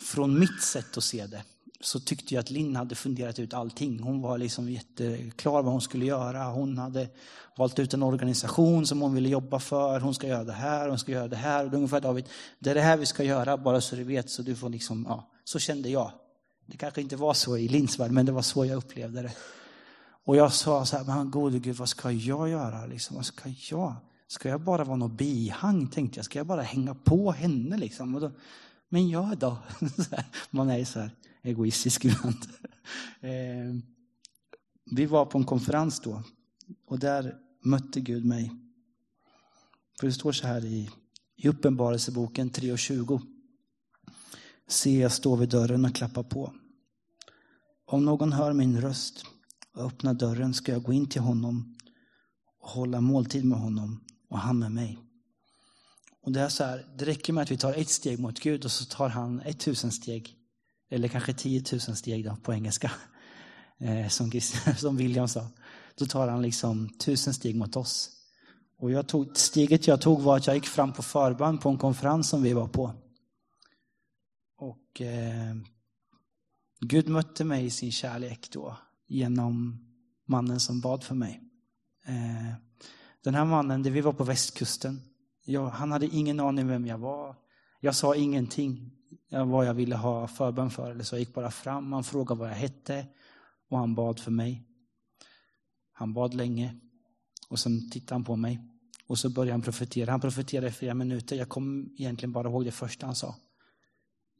från 0.00 0.38
mitt 0.38 0.62
sätt 0.62 0.96
att 0.96 1.04
se 1.04 1.26
det 1.26 1.44
så 1.86 2.00
tyckte 2.00 2.34
jag 2.34 2.40
att 2.40 2.50
Linn 2.50 2.76
hade 2.76 2.94
funderat 2.94 3.38
ut 3.38 3.54
allting. 3.54 4.00
Hon 4.00 4.20
var 4.20 4.38
liksom 4.38 4.68
jätteklar 4.68 5.62
vad 5.62 5.72
hon 5.72 5.80
skulle 5.80 6.04
göra. 6.04 6.44
Hon 6.44 6.78
hade 6.78 7.08
valt 7.56 7.78
ut 7.78 7.94
en 7.94 8.02
organisation 8.02 8.86
som 8.86 9.00
hon 9.00 9.14
ville 9.14 9.28
jobba 9.28 9.58
för. 9.58 10.00
Hon 10.00 10.14
ska 10.14 10.26
göra 10.26 10.44
det 10.44 10.52
här, 10.52 10.88
hon 10.88 10.98
ska 10.98 11.12
göra 11.12 11.28
det 11.28 11.36
här. 11.36 11.66
Och 11.66 11.72
ungefär 11.72 12.00
David, 12.00 12.24
det 12.58 12.70
är 12.70 12.74
det 12.74 12.80
här 12.80 12.96
vi 12.96 13.06
ska 13.06 13.24
göra, 13.24 13.56
bara 13.56 13.80
så 13.80 13.96
du 13.96 14.04
vet. 14.04 14.30
Så 14.30 14.42
du 14.42 14.56
får 14.56 14.68
liksom, 14.68 15.06
ja, 15.08 15.30
så 15.44 15.58
kände 15.58 15.88
jag. 15.88 16.12
Det 16.66 16.76
kanske 16.76 17.00
inte 17.00 17.16
var 17.16 17.34
så 17.34 17.56
i 17.56 17.68
Linns 17.68 17.98
värld, 17.98 18.10
men 18.10 18.26
det 18.26 18.32
var 18.32 18.42
så 18.42 18.64
jag 18.64 18.76
upplevde 18.76 19.22
det. 19.22 19.32
Och 20.24 20.36
jag 20.36 20.52
sa 20.52 20.86
så 20.86 20.96
här, 20.96 21.04
men 21.04 21.30
gode 21.30 21.58
Gud, 21.58 21.76
vad 21.76 21.88
ska 21.88 22.10
jag 22.10 22.48
göra? 22.48 22.86
Liksom, 22.86 23.16
vad 23.16 23.26
ska 23.26 23.48
jag? 23.70 23.94
Ska 24.28 24.48
jag 24.48 24.60
bara 24.60 24.84
vara 24.84 24.96
något 24.96 25.18
bihang, 25.18 25.86
tänkte 25.86 26.18
jag. 26.18 26.24
Ska 26.24 26.38
jag 26.38 26.46
bara 26.46 26.62
hänga 26.62 26.94
på 26.94 27.32
henne 27.32 27.76
liksom? 27.76 28.14
Och 28.14 28.20
då, 28.20 28.30
men 28.88 29.08
jag 29.08 29.38
då? 29.38 29.58
Man 30.50 30.70
är 30.70 30.84
så 30.84 31.00
här 31.00 31.10
egoistisk 31.46 32.04
ibland. 32.04 32.46
Ehm, 33.20 33.82
vi 34.90 35.06
var 35.06 35.26
på 35.26 35.38
en 35.38 35.44
konferens 35.44 36.00
då 36.00 36.22
och 36.86 36.98
där 36.98 37.36
mötte 37.62 38.00
Gud 38.00 38.24
mig. 38.24 38.52
För 40.00 40.06
det 40.06 40.12
står 40.12 40.32
så 40.32 40.46
här 40.46 40.64
i, 40.64 40.90
i 41.36 41.48
Uppenbarelseboken 41.48 42.50
3.20. 42.50 43.20
Se, 44.68 44.98
jag 44.98 45.12
står 45.12 45.36
vid 45.36 45.48
dörren 45.48 45.84
och 45.84 45.94
klappar 45.94 46.22
på. 46.22 46.52
Om 47.84 48.04
någon 48.04 48.32
hör 48.32 48.52
min 48.52 48.80
röst 48.80 49.24
och 49.74 49.84
öppnar 49.84 50.14
dörren 50.14 50.54
ska 50.54 50.72
jag 50.72 50.82
gå 50.82 50.92
in 50.92 51.08
till 51.08 51.20
honom 51.20 51.76
och 52.60 52.68
hålla 52.68 53.00
måltid 53.00 53.44
med 53.44 53.58
honom 53.58 54.04
och 54.28 54.38
han 54.38 54.58
med 54.58 54.72
mig. 54.72 54.98
Och 56.22 56.32
det 56.32 56.40
är 56.40 56.48
så 56.48 56.64
här, 56.64 56.86
det 56.98 57.04
räcker 57.04 57.32
med 57.32 57.42
att 57.42 57.50
vi 57.50 57.56
tar 57.56 57.74
ett 57.74 57.88
steg 57.88 58.18
mot 58.18 58.40
Gud 58.40 58.64
och 58.64 58.70
så 58.70 58.84
tar 58.84 59.08
han 59.08 59.40
ett 59.40 59.60
tusen 59.60 59.92
steg. 59.92 60.35
Eller 60.90 61.08
kanske 61.08 61.32
10 61.32 61.62
000 61.72 61.80
steg 61.80 62.24
då, 62.24 62.36
på 62.36 62.54
engelska. 62.54 62.90
Eh, 63.78 64.08
som, 64.08 64.30
som 64.76 64.96
William 64.96 65.28
sa. 65.28 65.46
Då 65.94 66.06
tar 66.06 66.28
han 66.28 66.42
liksom 66.42 66.88
tusen 66.88 67.34
steg 67.34 67.56
mot 67.56 67.76
oss. 67.76 68.10
Och 68.78 68.90
jag 68.90 69.08
tog, 69.08 69.36
steget 69.36 69.86
jag 69.86 70.00
tog 70.00 70.20
var 70.20 70.36
att 70.36 70.46
jag 70.46 70.56
gick 70.56 70.66
fram 70.66 70.92
på 70.92 71.02
förband 71.02 71.60
på 71.60 71.68
en 71.68 71.78
konferens 71.78 72.28
som 72.28 72.42
vi 72.42 72.52
var 72.52 72.68
på. 72.68 72.92
Och 74.58 75.00
eh, 75.00 75.56
Gud 76.80 77.08
mötte 77.08 77.44
mig 77.44 77.64
i 77.64 77.70
sin 77.70 77.92
kärlek 77.92 78.48
då 78.52 78.78
genom 79.08 79.78
mannen 80.26 80.60
som 80.60 80.80
bad 80.80 81.04
för 81.04 81.14
mig. 81.14 81.42
Eh, 82.06 82.54
den 83.24 83.34
här 83.34 83.44
mannen, 83.44 83.82
det 83.82 83.90
vi 83.90 84.00
var 84.00 84.12
på 84.12 84.24
västkusten, 84.24 85.00
jag, 85.44 85.66
han 85.68 85.92
hade 85.92 86.06
ingen 86.06 86.40
aning 86.40 86.68
vem 86.68 86.86
jag 86.86 86.98
var. 86.98 87.36
Jag 87.80 87.94
sa 87.94 88.14
ingenting 88.14 88.95
Eh, 89.30 89.46
vad 89.46 89.66
jag 89.66 89.74
ville 89.74 89.96
ha 89.96 90.28
förbön 90.28 90.70
för. 90.70 90.90
Eller 90.90 91.04
så 91.04 91.14
jag 91.14 91.20
gick 91.20 91.34
bara 91.34 91.50
fram, 91.50 91.92
han 91.92 92.04
frågade 92.04 92.40
vad 92.40 92.50
jag 92.50 92.54
hette 92.54 93.06
och 93.68 93.78
han 93.78 93.94
bad 93.94 94.20
för 94.20 94.30
mig. 94.30 94.62
Han 95.92 96.14
bad 96.14 96.34
länge 96.34 96.80
och 97.48 97.58
sen 97.58 97.90
tittade 97.90 98.14
han 98.14 98.24
på 98.24 98.36
mig 98.36 98.60
och 99.06 99.18
så 99.18 99.30
började 99.30 99.52
han 99.52 99.62
profetera. 99.62 100.10
Han 100.10 100.20
profeterade 100.20 100.68
i 100.68 100.72
flera 100.72 100.94
minuter. 100.94 101.36
Jag 101.36 101.48
kom 101.48 101.94
egentligen 101.98 102.32
bara 102.32 102.48
ihåg 102.48 102.64
det 102.64 102.72
första 102.72 103.06
han 103.06 103.14
sa. 103.14 103.34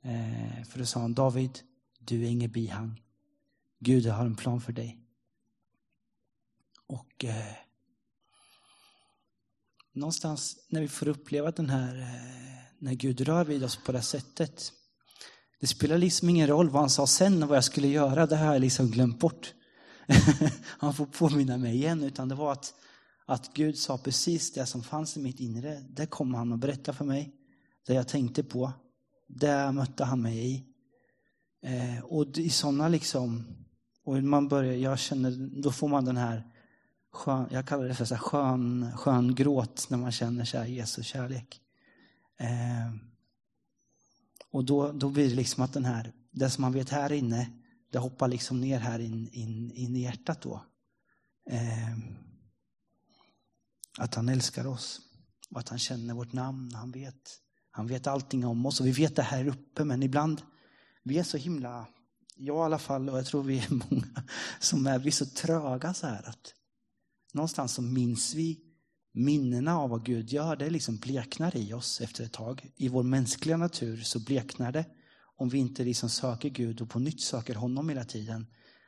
Eh, 0.03 0.65
för 0.65 0.79
då 0.79 0.87
sa 0.87 1.01
han, 1.01 1.15
David, 1.15 1.59
du 1.99 2.25
är 2.25 2.29
inget 2.29 2.53
bihang. 2.53 3.03
Gud 3.79 4.07
har 4.07 4.27
en 4.27 4.37
plan 4.37 4.61
för 4.61 4.73
dig. 4.73 5.01
Och 6.87 7.25
eh, 7.25 7.57
någonstans 9.93 10.67
när 10.69 10.81
vi 10.81 10.89
får 10.89 11.09
uppleva 11.09 11.51
den 11.51 11.71
här, 11.71 12.01
eh, 12.01 12.66
när 12.79 12.95
Gud 12.95 13.21
rör 13.21 13.45
vid 13.45 13.65
oss 13.65 13.77
på 13.77 13.93
det 13.93 14.03
sättet. 14.03 14.73
Det 15.61 15.67
spelar 15.67 15.99
liksom 15.99 16.29
ingen 16.29 16.47
roll 16.47 16.71
vad 16.71 16.83
han 16.83 16.91
sa 16.91 17.07
sen 17.07 17.43
och 17.43 17.49
vad 17.49 17.57
jag 17.57 17.65
skulle 17.65 17.89
göra, 17.89 18.27
det 18.27 18.37
har 18.37 18.53
jag 18.53 18.61
liksom 18.61 18.91
glömt 18.91 19.19
bort. 19.19 19.55
han 20.79 20.95
får 20.95 21.07
påminna 21.07 21.57
mig 21.57 21.75
igen, 21.75 22.03
utan 22.03 22.29
det 22.29 22.35
var 22.35 22.53
att, 22.53 22.75
att 23.27 23.55
Gud 23.55 23.79
sa 23.79 23.99
precis 23.99 24.53
det 24.53 24.67
som 24.67 24.83
fanns 24.83 25.17
i 25.17 25.21
mitt 25.21 25.41
inre. 25.41 25.81
Det 25.89 26.07
kom 26.07 26.35
han 26.35 26.53
att 26.53 26.59
berätta 26.61 26.93
för 26.93 27.05
mig, 27.05 27.35
det 27.87 27.95
jag 27.95 28.09
tänkte 28.09 28.43
på. 28.43 28.73
Det 29.29 29.73
mötte 29.73 30.05
han 30.05 30.23
mig 30.23 30.53
i. 30.53 30.65
Eh, 31.63 32.05
och 32.05 32.39
i 32.39 32.51
sådana 32.51 32.89
liksom, 32.89 33.47
och 34.05 34.23
man 34.23 34.49
börjar, 34.49 34.75
jag 34.75 34.99
känner, 34.99 35.63
då 35.63 35.73
får 35.73 35.89
man 35.89 36.05
den 36.05 36.17
här 36.17 36.43
skön, 37.13 37.47
jag 37.51 37.67
kallar 37.67 37.85
det 37.85 37.95
för 37.95 38.05
så 38.05 38.15
här 38.15 38.23
skön, 38.23 38.93
skön 38.97 39.35
gråt 39.35 39.87
när 39.91 39.99
man 39.99 40.13
känner 40.13 40.45
så 40.45 40.59
här 40.59 40.67
Jesu 40.67 41.03
kärlek. 41.03 41.61
Eh, 42.39 42.95
och 44.51 44.65
då, 44.65 44.93
då 44.93 45.11
blir 45.11 45.29
det 45.29 45.35
liksom 45.35 45.63
att 45.63 45.73
den 45.73 45.85
här, 45.85 46.13
det 46.31 46.51
som 46.51 46.63
man 46.63 46.73
vet 46.73 46.91
här 46.91 47.13
inne, 47.13 47.51
det 47.93 47.99
hoppar 47.99 48.29
liksom 48.29 48.61
ner 48.61 48.79
här 48.79 48.99
in, 48.99 49.29
in, 49.33 49.73
in 49.73 49.97
i 49.97 50.01
hjärtat 50.01 50.43
då. 50.43 50.65
Eh, 51.51 51.99
att 53.99 54.15
han 54.15 54.29
älskar 54.29 54.67
oss 54.67 55.01
och 55.51 55.61
att 55.61 55.69
han 55.69 55.79
känner 55.79 56.15
vårt 56.15 56.33
namn. 56.33 56.75
Han 56.75 56.91
vet, 56.91 57.41
han 57.71 57.87
vet 57.87 58.07
allting 58.07 58.47
om 58.47 58.67
oss 58.67 58.81
och 58.81 58.87
vi 58.87 58.93
vet 58.93 59.17
det 59.17 59.23
här 59.23 59.49
uppe 59.49 59.85
men 59.85 60.03
ibland, 60.03 60.43
vi 61.03 61.19
är 61.19 61.23
så 61.23 61.37
himla, 61.37 61.89
jag 62.37 62.57
i 62.57 62.61
alla 62.61 62.79
fall 62.79 63.09
och 63.09 63.19
jag 63.19 63.27
tror 63.27 63.43
vi 63.43 63.59
är 63.59 63.71
många 63.91 64.23
som 64.61 64.87
är, 64.87 64.99
vi 64.99 65.09
är 65.09 65.13
så 65.13 65.27
tröga 65.27 65.95
så 65.95 66.07
här 66.07 66.29
att 66.29 66.55
någonstans 67.33 67.75
så 67.75 67.83
minns 67.83 68.35
vi 68.35 68.66
minnena 69.17 69.79
av 69.79 69.91
vad 69.91 70.05
Gud 70.05 70.33
gör. 70.33 70.57
Det 70.57 70.71
liksom 70.71 70.97
bleknar 70.97 71.57
i 71.57 71.73
oss 71.73 72.01
efter 72.01 72.25
ett 72.25 72.33
tag. 72.33 72.71
I 72.77 72.89
vår 72.89 73.03
mänskliga 73.03 73.57
natur 73.57 73.97
så 73.97 74.19
bleknar 74.19 74.73
det 74.73 74.85
om 75.37 75.49
vi 75.49 75.59
inte 75.59 75.85
liksom 75.85 76.09
söker 76.09 76.49
Gud 76.49 76.81
och 76.81 76.91
på 76.91 76.99
nytt 76.99 77.21
söker 77.21 77.55
honom 77.55 77.89
hela 77.89 78.05
tiden. 78.05 78.47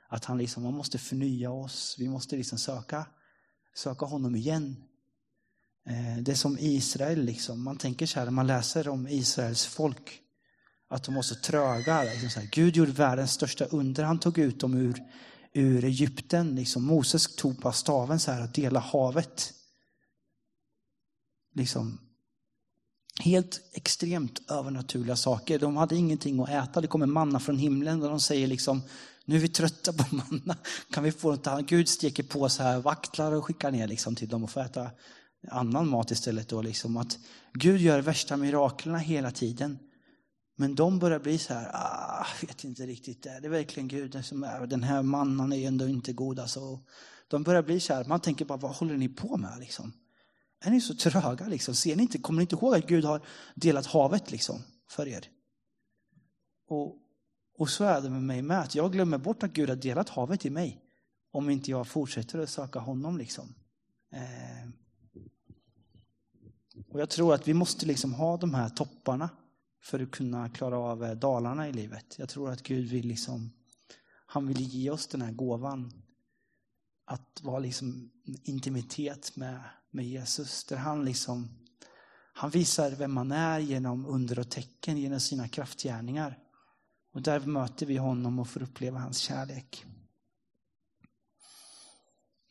Att 0.09 0.25
han 0.25 0.38
liksom, 0.38 0.62
man 0.62 0.75
måste 0.75 0.99
förnya 0.99 1.51
oss, 1.51 1.97
vi 1.99 2.09
måste 2.09 2.37
liksom 2.37 2.59
söka, 2.59 3.07
söka 3.75 4.07
honom 4.07 4.37
igen. 4.37 4.77
Eh, 5.88 6.23
det 6.23 6.33
är 6.33 6.37
som 6.37 6.59
Israel, 6.59 7.25
liksom. 7.25 7.62
man 7.62 7.77
tänker 7.77 8.07
så 8.07 8.19
här 8.19 8.27
när 8.27 8.33
man 8.33 8.47
läser 8.47 8.88
om 8.88 9.09
Israels 9.09 9.67
folk, 9.67 10.21
att 10.88 11.05
de 11.05 11.14
var 11.14 11.23
så 11.23 11.35
tröga. 11.35 12.03
Liksom 12.03 12.31
så 12.31 12.41
här, 12.41 12.49
Gud 12.53 12.77
gjorde 12.77 12.93
världens 12.93 13.33
största 13.33 13.64
under, 13.64 14.05
han 14.05 14.19
tog 14.19 14.38
ut 14.38 14.61
dem 14.61 14.75
ur 14.75 15.03
ur 15.53 15.85
Egypten. 15.85 16.55
Liksom 16.55 16.85
Moses 16.85 17.37
tog 17.37 17.62
på 17.62 17.73
staven 17.73 18.21
så 18.21 18.33
här 18.33 18.41
att 18.41 18.55
dela 18.55 18.81
havet. 18.81 19.53
Liksom 21.59 21.99
helt 23.21 23.61
extremt 23.73 24.51
övernaturliga 24.51 25.16
saker. 25.16 25.59
De 25.59 25.77
hade 25.77 25.97
ingenting 25.97 26.40
att 26.40 26.49
äta. 26.49 26.81
Det 26.81 26.87
kommer 26.87 27.07
manna 27.07 27.40
från 27.40 27.59
himlen 27.59 28.03
och 28.03 28.09
de 28.09 28.21
säger 28.21 28.47
liksom 28.47 28.83
nu 29.25 29.37
är 29.37 29.40
vi 29.40 29.49
trötta 29.49 29.92
på 29.92 30.14
manna. 30.16 30.57
Kan 30.90 31.05
vi 31.05 31.12
få 31.12 31.31
något 31.31 31.47
annat? 31.47 31.66
Gud 31.66 31.88
steker 31.88 32.23
på 32.23 32.49
så 32.49 32.62
här 32.62 32.81
vaktlar 32.81 33.33
och 33.33 33.44
skickar 33.44 33.71
ner 33.71 33.87
liksom 33.87 34.14
till 34.14 34.29
dem 34.29 34.44
och 34.44 34.51
får 34.51 34.61
äta 34.61 34.90
annan 35.51 35.88
mat 35.88 36.11
istället. 36.11 36.49
Då 36.49 36.62
liksom. 36.62 36.97
Att 36.97 37.18
Gud 37.53 37.81
gör 37.81 38.01
värsta 38.01 38.37
miraklerna 38.37 38.99
hela 38.99 39.31
tiden. 39.31 39.79
Men 40.57 40.75
de 40.75 40.99
börjar 40.99 41.18
bli 41.18 41.38
så 41.38 41.55
här, 41.55 41.71
ah, 41.75 42.27
vet 42.40 42.64
inte 42.64 42.87
riktigt, 42.87 43.27
är 43.27 43.40
det 43.40 43.49
verkligen 43.49 43.88
Gud 43.88 44.25
som 44.25 44.44
är, 44.44 44.66
den 44.66 44.83
här 44.83 45.03
mannen 45.03 45.53
är 45.53 45.68
ändå 45.68 45.88
inte 45.88 46.12
god 46.12 46.38
alltså. 46.38 46.81
De 47.29 47.42
börjar 47.42 47.62
bli 47.62 47.81
så 47.81 47.94
här, 47.94 48.05
man 48.05 48.21
tänker 48.21 48.44
bara, 48.44 48.59
vad 48.59 48.71
håller 48.71 48.97
ni 48.97 49.09
på 49.09 49.37
med 49.37 49.59
liksom? 49.61 49.92
Är 50.61 50.71
ni 50.71 50.81
så 50.81 50.94
tröga 50.94 51.49
liksom? 51.49 51.75
Ser 51.75 51.97
ni 51.97 52.03
inte, 52.03 52.18
kommer 52.18 52.37
ni 52.37 52.42
inte 52.42 52.55
ihåg 52.55 52.75
att 52.75 52.87
Gud 52.87 53.05
har 53.05 53.23
delat 53.55 53.87
havet 53.87 54.31
liksom 54.31 54.62
för 54.90 55.09
er? 55.09 55.29
Och, 56.68 56.97
och 57.59 57.71
så 57.71 57.85
är 57.85 58.01
det 58.01 58.11
med 58.11 58.23
mig 58.23 58.42
med, 58.42 58.61
att 58.61 58.75
jag 58.75 58.92
glömmer 58.92 59.18
bort 59.18 59.42
att 59.42 59.53
Gud 59.53 59.68
har 59.68 59.77
delat 59.77 60.09
havet 60.09 60.47
i 60.47 60.51
mig. 60.51 60.85
Om 61.31 61.51
inte 61.51 61.71
jag 61.71 61.87
fortsätter 61.87 62.38
att 62.38 62.51
söka 62.51 62.79
honom 62.79 63.18
liksom. 63.18 63.55
Eh, 64.12 64.71
och 66.88 67.01
jag 67.01 67.11
tror 67.11 67.35
att 67.35 67.49
vi 67.49 67.55
måste 67.55 67.87
liksom 67.87 68.14
ha 68.14 68.37
de 68.37 68.55
här 68.55 68.68
topparna 68.68 69.31
för 69.83 70.01
att 70.01 70.11
kunna 70.11 70.49
klara 70.49 70.79
av 70.79 71.05
eh, 71.05 71.14
dalarna 71.14 71.68
i 71.68 71.73
livet. 71.73 72.14
Jag 72.18 72.29
tror 72.29 72.51
att 72.51 72.62
Gud 72.62 72.88
vill 72.88 73.07
liksom, 73.07 73.53
han 74.27 74.47
vill 74.47 74.61
ge 74.61 74.90
oss 74.90 75.07
den 75.07 75.23
här 75.23 75.33
gåvan 75.33 75.92
att 77.09 77.40
vara 77.42 77.59
liksom 77.59 78.11
intimitet 78.42 79.37
med, 79.37 79.61
med 79.90 80.07
Jesus. 80.07 80.64
Där 80.64 80.77
han 80.77 81.05
liksom, 81.05 81.49
han 82.33 82.51
visar 82.51 82.90
vem 82.90 83.12
man 83.12 83.33
är 83.33 83.59
genom 83.59 84.07
under 84.07 84.38
och 84.38 84.51
tecken, 84.51 84.99
genom 84.99 85.21
sina 85.21 85.49
kraftgärningar. 85.49 86.38
Och 87.12 87.23
där 87.23 87.40
möter 87.40 87.87
vi 87.87 87.97
honom 87.97 88.38
och 88.38 88.49
får 88.49 88.62
uppleva 88.62 88.99
hans 88.99 89.18
kärlek. 89.18 89.85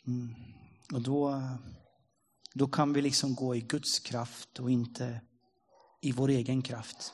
Mm. 0.08 0.36
Och 0.94 1.02
då, 1.02 1.42
då 2.54 2.68
kan 2.68 2.94
vi 2.94 3.02
liksom 3.02 3.36
gå 3.36 3.56
i 3.56 3.62
Guds 3.62 4.00
kraft 4.00 4.60
och 4.60 4.72
inte 4.72 5.22
i 6.02 6.12
vår 6.12 6.30
egen 6.30 6.62
kraft. 6.62 7.14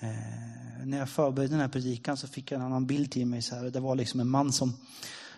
Eh, 0.00 0.86
när 0.86 0.98
jag 0.98 1.08
förberedde 1.08 1.52
den 1.52 1.60
här 1.60 1.68
predikan 1.68 2.16
så 2.16 2.28
fick 2.28 2.50
jag 2.50 2.58
en 2.58 2.66
annan 2.66 2.86
bild 2.86 3.10
till 3.10 3.26
mig. 3.26 3.42
Så 3.42 3.54
här. 3.54 3.70
Det 3.70 3.80
var 3.80 3.94
liksom 3.94 4.20
en 4.20 4.28
man 4.28 4.52
som, 4.52 4.72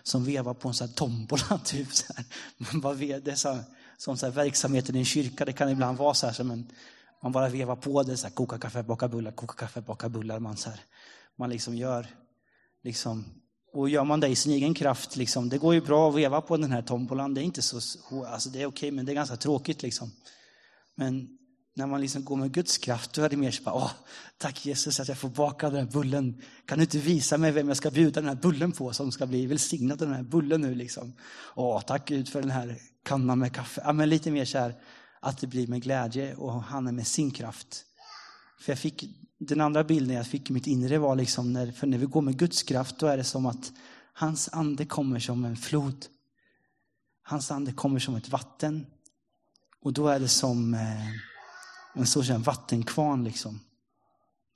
som 0.07 0.23
vevar 0.23 0.53
på 0.53 0.67
en 0.67 0.73
sån 0.73 0.87
här 0.87 0.95
tombola. 0.95 1.59
Typ, 1.65 1.93
så 1.93 2.13
här. 2.15 2.25
Man 2.57 2.81
bara 2.81 2.93
ve, 2.93 3.19
det 3.19 3.31
är 3.31 3.35
så, 3.35 3.59
som 3.97 4.17
så 4.17 4.25
här, 4.25 4.33
verksamheten 4.33 4.95
i 4.95 4.99
en 4.99 5.05
kyrka, 5.05 5.45
det 5.45 5.53
kan 5.53 5.69
ibland 5.69 5.97
vara 5.97 6.13
så 6.13 6.25
här 6.25 6.33
så 6.33 6.43
man, 6.43 6.71
man 7.23 7.31
bara 7.31 7.49
vevar 7.49 7.75
på 7.75 8.03
det, 8.03 8.17
så 8.17 8.27
här, 8.27 8.33
koka 8.33 8.57
kaffe, 8.57 8.83
baka 8.83 9.07
bullar, 9.07 9.31
koka 9.31 9.53
kaffe, 9.53 9.81
baka 9.81 10.09
bullar. 10.09 10.39
Man, 10.39 10.57
så 10.57 10.69
här, 10.69 10.79
man 11.35 11.49
liksom 11.49 11.75
gör, 11.75 12.07
liksom, 12.83 13.25
och 13.73 13.89
gör 13.89 14.03
man 14.03 14.19
det 14.19 14.27
i 14.27 14.35
sin 14.35 14.51
egen 14.51 14.73
kraft, 14.73 15.15
liksom, 15.15 15.49
det 15.49 15.57
går 15.57 15.73
ju 15.73 15.81
bra 15.81 16.09
att 16.09 16.15
veva 16.15 16.41
på 16.41 16.57
den 16.57 16.71
här 16.71 16.81
tombolan. 16.81 17.33
Det 17.33 17.41
är 17.41 17.43
inte 17.43 17.61
så, 17.61 17.77
alltså 18.25 18.49
det 18.49 18.61
är 18.61 18.65
okej, 18.65 18.91
men 18.91 19.05
det 19.05 19.11
är 19.11 19.15
ganska 19.15 19.35
tråkigt. 19.35 19.81
Liksom. 19.81 20.11
Men 20.95 21.37
när 21.77 21.87
man 21.87 22.01
liksom 22.01 22.25
går 22.25 22.35
med 22.35 22.51
Guds 22.51 22.77
kraft, 22.77 23.13
då 23.13 23.23
är 23.23 23.29
det 23.29 23.37
mer 23.37 23.51
så 23.51 23.63
bara, 23.63 23.75
åh, 23.75 23.91
tack 24.37 24.65
Jesus 24.65 24.99
att 24.99 25.07
jag 25.07 25.17
får 25.17 25.29
baka 25.29 25.69
den 25.69 25.85
här 25.85 25.91
bullen. 25.91 26.41
Kan 26.65 26.77
du 26.77 26.83
inte 26.83 26.97
visa 26.97 27.37
mig 27.37 27.51
vem 27.51 27.67
jag 27.67 27.77
ska 27.77 27.91
bjuda 27.91 28.21
den 28.21 28.29
här 28.29 28.35
bullen 28.35 28.71
på 28.71 28.93
som 28.93 29.11
ska 29.11 29.25
bli 29.25 29.45
välsignad 29.45 29.99
den 29.99 30.13
här 30.13 30.23
bullen 30.23 30.61
nu 30.61 30.75
liksom? 30.75 31.13
Åh, 31.55 31.81
tack 31.81 32.07
Gud 32.07 32.29
för 32.29 32.41
den 32.41 32.51
här 32.51 32.77
kannan 33.03 33.39
med 33.39 33.53
kaffe. 33.53 33.81
Ja, 33.85 33.93
men 33.93 34.09
lite 34.09 34.31
mer 34.31 34.45
så 34.45 34.57
här, 34.57 34.75
att 35.19 35.37
det 35.37 35.47
blir 35.47 35.67
med 35.67 35.81
glädje 35.81 36.35
och 36.35 36.63
han 36.63 36.87
är 36.87 36.91
med 36.91 37.07
sin 37.07 37.31
kraft. 37.31 37.85
För 38.61 38.71
jag 38.71 38.79
fick, 38.79 39.03
den 39.39 39.61
andra 39.61 39.83
bilden 39.83 40.15
jag 40.15 40.27
fick 40.27 40.49
i 40.49 40.53
mitt 40.53 40.67
inre 40.67 40.97
var 40.97 41.15
liksom, 41.15 41.53
när, 41.53 41.71
för 41.71 41.87
när 41.87 41.97
vi 41.97 42.05
går 42.05 42.21
med 42.21 42.37
Guds 42.37 42.63
kraft, 42.63 42.99
då 42.99 43.07
är 43.07 43.17
det 43.17 43.23
som 43.23 43.45
att 43.45 43.71
hans 44.13 44.49
ande 44.51 44.85
kommer 44.85 45.19
som 45.19 45.45
en 45.45 45.57
flod. 45.57 46.05
Hans 47.23 47.51
ande 47.51 47.71
kommer 47.71 47.99
som 47.99 48.15
ett 48.15 48.29
vatten. 48.29 48.85
Och 49.81 49.93
då 49.93 50.07
är 50.07 50.19
det 50.19 50.27
som 50.27 50.73
eh, 50.73 50.79
en 51.99 52.07
stor 52.07 52.37
vattenkvarn 52.37 53.23
liksom. 53.23 53.59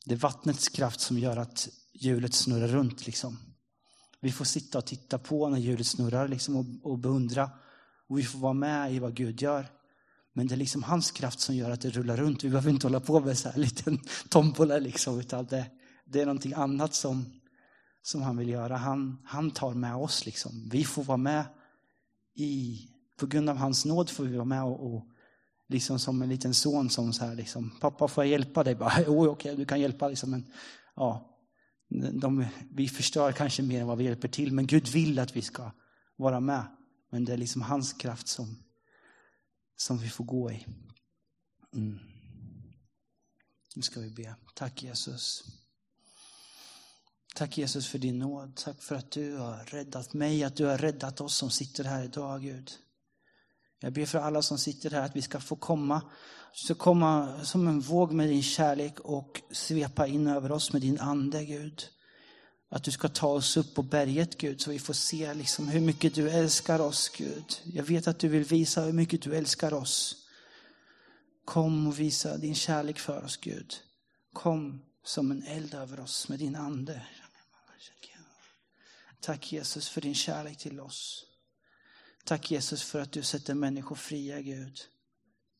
Det 0.05 0.13
är 0.13 0.17
vattnets 0.17 0.69
kraft 0.69 0.99
som 0.99 1.19
gör 1.19 1.37
att 1.37 1.69
hjulet 1.93 2.33
snurrar 2.33 2.67
runt 2.67 3.05
liksom. 3.05 3.37
Vi 4.21 4.31
får 4.31 4.45
sitta 4.45 4.77
och 4.77 4.85
titta 4.85 5.17
på 5.17 5.49
när 5.49 5.57
hjulet 5.57 5.87
snurrar 5.87 6.27
liksom 6.27 6.55
och, 6.55 6.91
och 6.91 6.99
beundra. 6.99 7.49
Och 8.07 8.19
vi 8.19 8.23
får 8.23 8.39
vara 8.39 8.53
med 8.53 8.93
i 8.93 8.99
vad 8.99 9.15
Gud 9.15 9.41
gör. 9.41 9.67
Men 10.33 10.47
det 10.47 10.55
är 10.55 10.57
liksom 10.57 10.83
hans 10.83 11.11
kraft 11.11 11.39
som 11.39 11.55
gör 11.55 11.71
att 11.71 11.81
det 11.81 11.89
rullar 11.89 12.17
runt. 12.17 12.43
Vi 12.43 12.49
behöver 12.49 12.69
inte 12.69 12.87
hålla 12.87 12.99
på 12.99 13.19
med 13.19 13.37
så 13.37 13.49
här 13.49 13.57
liten 13.57 13.99
tombola 14.29 14.77
liksom, 14.77 15.19
utan 15.19 15.45
det, 15.45 15.65
det 16.05 16.21
är 16.21 16.25
någonting 16.25 16.53
annat 16.53 16.93
som, 16.93 17.25
som 18.01 18.21
han 18.21 18.37
vill 18.37 18.49
göra. 18.49 18.77
Han, 18.77 19.17
han 19.25 19.51
tar 19.51 19.73
med 19.73 19.95
oss 19.95 20.25
liksom. 20.25 20.69
Vi 20.71 20.83
får 20.83 21.03
vara 21.03 21.17
med 21.17 21.45
i, 22.35 22.79
på 23.19 23.27
grund 23.27 23.49
av 23.49 23.57
hans 23.57 23.85
nåd 23.85 24.09
får 24.09 24.23
vi 24.23 24.35
vara 24.35 24.45
med 24.45 24.63
och, 24.63 24.93
och 24.93 25.07
liksom 25.71 25.99
som 25.99 26.21
en 26.21 26.29
liten 26.29 26.53
son 26.53 26.89
som 26.89 27.13
så 27.13 27.25
här 27.25 27.35
liksom, 27.35 27.79
pappa 27.79 28.07
får 28.07 28.23
jag 28.23 28.31
hjälpa 28.31 28.63
dig? 28.63 28.75
Bara, 28.75 28.93
jo, 29.07 29.27
okej, 29.27 29.55
du 29.55 29.65
kan 29.65 29.81
hjälpa 29.81 30.07
liksom, 30.07 30.31
men 30.31 30.51
ja, 30.95 31.37
de, 32.13 32.45
vi 32.71 32.87
förstör 32.87 33.31
kanske 33.31 33.63
mer 33.63 33.81
än 33.81 33.87
vad 33.87 33.97
vi 33.97 34.03
hjälper 34.03 34.27
till, 34.27 34.53
men 34.53 34.67
Gud 34.67 34.87
vill 34.87 35.19
att 35.19 35.35
vi 35.35 35.41
ska 35.41 35.71
vara 36.15 36.39
med. 36.39 36.65
Men 37.11 37.25
det 37.25 37.33
är 37.33 37.37
liksom 37.37 37.61
hans 37.61 37.93
kraft 37.93 38.27
som, 38.27 38.63
som 39.75 39.97
vi 39.97 40.09
får 40.09 40.25
gå 40.25 40.51
i. 40.51 40.65
Mm. 41.73 41.99
Nu 43.75 43.81
ska 43.81 43.99
vi 43.99 44.09
be. 44.09 44.35
Tack 44.55 44.83
Jesus. 44.83 45.43
Tack 47.35 47.57
Jesus 47.57 47.87
för 47.87 47.99
din 47.99 48.19
nåd. 48.19 48.55
Tack 48.55 48.81
för 48.81 48.95
att 48.95 49.11
du 49.11 49.37
har 49.37 49.65
räddat 49.65 50.13
mig, 50.13 50.43
att 50.43 50.55
du 50.55 50.65
har 50.65 50.77
räddat 50.77 51.21
oss 51.21 51.35
som 51.35 51.51
sitter 51.51 51.83
här 51.83 52.03
idag 52.03 52.41
Gud. 52.41 52.71
Jag 53.83 53.93
ber 53.93 54.05
för 54.05 54.19
alla 54.19 54.41
som 54.41 54.57
sitter 54.57 54.89
här 54.89 55.01
att 55.01 55.15
vi 55.15 55.21
ska 55.21 55.39
få 55.39 55.55
komma, 55.55 56.01
ska 56.53 56.73
komma 56.73 57.43
som 57.43 57.67
en 57.67 57.79
våg 57.79 58.11
med 58.11 58.29
din 58.29 58.43
kärlek 58.43 58.99
och 58.99 59.41
svepa 59.51 60.07
in 60.07 60.27
över 60.27 60.51
oss 60.51 60.73
med 60.73 60.81
din 60.81 60.99
ande 60.99 61.45
Gud. 61.45 61.83
Att 62.69 62.83
du 62.83 62.91
ska 62.91 63.09
ta 63.09 63.27
oss 63.27 63.57
upp 63.57 63.75
på 63.75 63.83
berget 63.83 64.37
Gud 64.37 64.61
så 64.61 64.71
vi 64.71 64.79
får 64.79 64.93
se 64.93 65.33
liksom 65.33 65.67
hur 65.67 65.81
mycket 65.81 66.15
du 66.15 66.29
älskar 66.29 66.79
oss 66.79 67.09
Gud. 67.09 67.61
Jag 67.63 67.83
vet 67.83 68.07
att 68.07 68.19
du 68.19 68.27
vill 68.27 68.43
visa 68.43 68.81
hur 68.81 68.93
mycket 68.93 69.21
du 69.21 69.35
älskar 69.35 69.73
oss. 69.73 70.15
Kom 71.45 71.87
och 71.87 71.99
visa 71.99 72.37
din 72.37 72.55
kärlek 72.55 72.99
för 72.99 73.23
oss 73.23 73.37
Gud. 73.37 73.73
Kom 74.33 74.81
som 75.03 75.31
en 75.31 75.43
eld 75.43 75.73
över 75.73 75.99
oss 75.99 76.29
med 76.29 76.39
din 76.39 76.55
ande. 76.55 77.01
Tack 79.21 79.51
Jesus 79.51 79.89
för 79.89 80.01
din 80.01 80.15
kärlek 80.15 80.57
till 80.57 80.79
oss. 80.79 81.30
Tack 82.25 82.51
Jesus 82.51 82.83
för 82.83 82.99
att 82.99 83.11
du 83.11 83.23
sätter 83.23 83.53
människor 83.53 83.95
fria 83.95 84.41
Gud. 84.41 84.79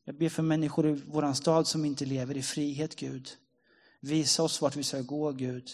Jag 0.05 0.17
ber 0.17 0.29
för 0.29 0.43
människor 0.43 0.87
i 0.87 1.01
vår 1.07 1.33
stad 1.33 1.67
som 1.67 1.85
inte 1.85 2.05
lever 2.05 2.37
i 2.37 2.43
frihet 2.43 2.95
Gud. 2.95 3.29
Visa 4.01 4.43
oss 4.43 4.61
vart 4.61 4.75
vi 4.75 4.83
ska 4.83 5.01
gå 5.01 5.31
Gud. 5.31 5.69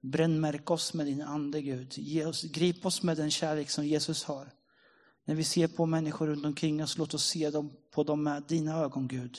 Brännmärk 0.00 0.70
oss 0.70 0.94
med 0.94 1.06
din 1.06 1.22
ande 1.22 1.62
Gud. 1.62 1.98
Ge 1.98 2.24
oss, 2.24 2.42
grip 2.42 2.86
oss 2.86 3.02
med 3.02 3.16
den 3.16 3.30
kärlek 3.30 3.70
som 3.70 3.86
Jesus 3.86 4.24
har. 4.24 4.52
När 5.24 5.34
vi 5.34 5.44
ser 5.44 5.68
på 5.68 5.86
människor 5.86 6.26
runt 6.26 6.46
omkring 6.46 6.82
oss, 6.82 6.98
låt 6.98 7.14
oss 7.14 7.26
se 7.26 7.50
dem, 7.50 7.72
på 7.90 8.04
dem 8.04 8.22
med 8.22 8.42
dina 8.48 8.78
ögon 8.78 9.08
Gud. 9.08 9.38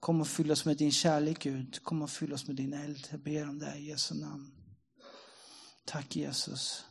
Kom 0.00 0.20
och 0.20 0.28
fyll 0.28 0.50
oss 0.50 0.64
med 0.64 0.76
din 0.76 0.92
kärlek 0.92 1.38
Gud. 1.38 1.82
Kom 1.82 2.02
och 2.02 2.10
fyll 2.10 2.32
oss 2.32 2.46
med 2.46 2.56
din 2.56 2.72
eld. 2.72 3.08
Jag 3.10 3.20
ber 3.20 3.48
om 3.48 3.58
det 3.58 3.76
i 3.76 3.88
Jesu 3.88 4.14
namn. 4.14 4.50
Tack 5.84 6.16
Jesus 6.16 6.84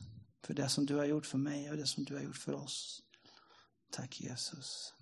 för 0.48 0.54
det 0.54 0.70
som 0.70 0.86
du 0.86 0.96
har 0.96 1.06
gjort 1.06 1.26
för 1.26 1.38
mig 1.38 1.72
och 1.72 1.78
det 1.78 1.88
som 1.88 2.04
du 2.04 2.16
har 2.16 2.22
gjort 2.22 2.38
för 2.38 2.54
oss. 2.54 3.04
Tack 3.92 4.22
Jesus. 4.22 4.94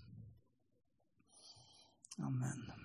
Amen. 2.17 2.84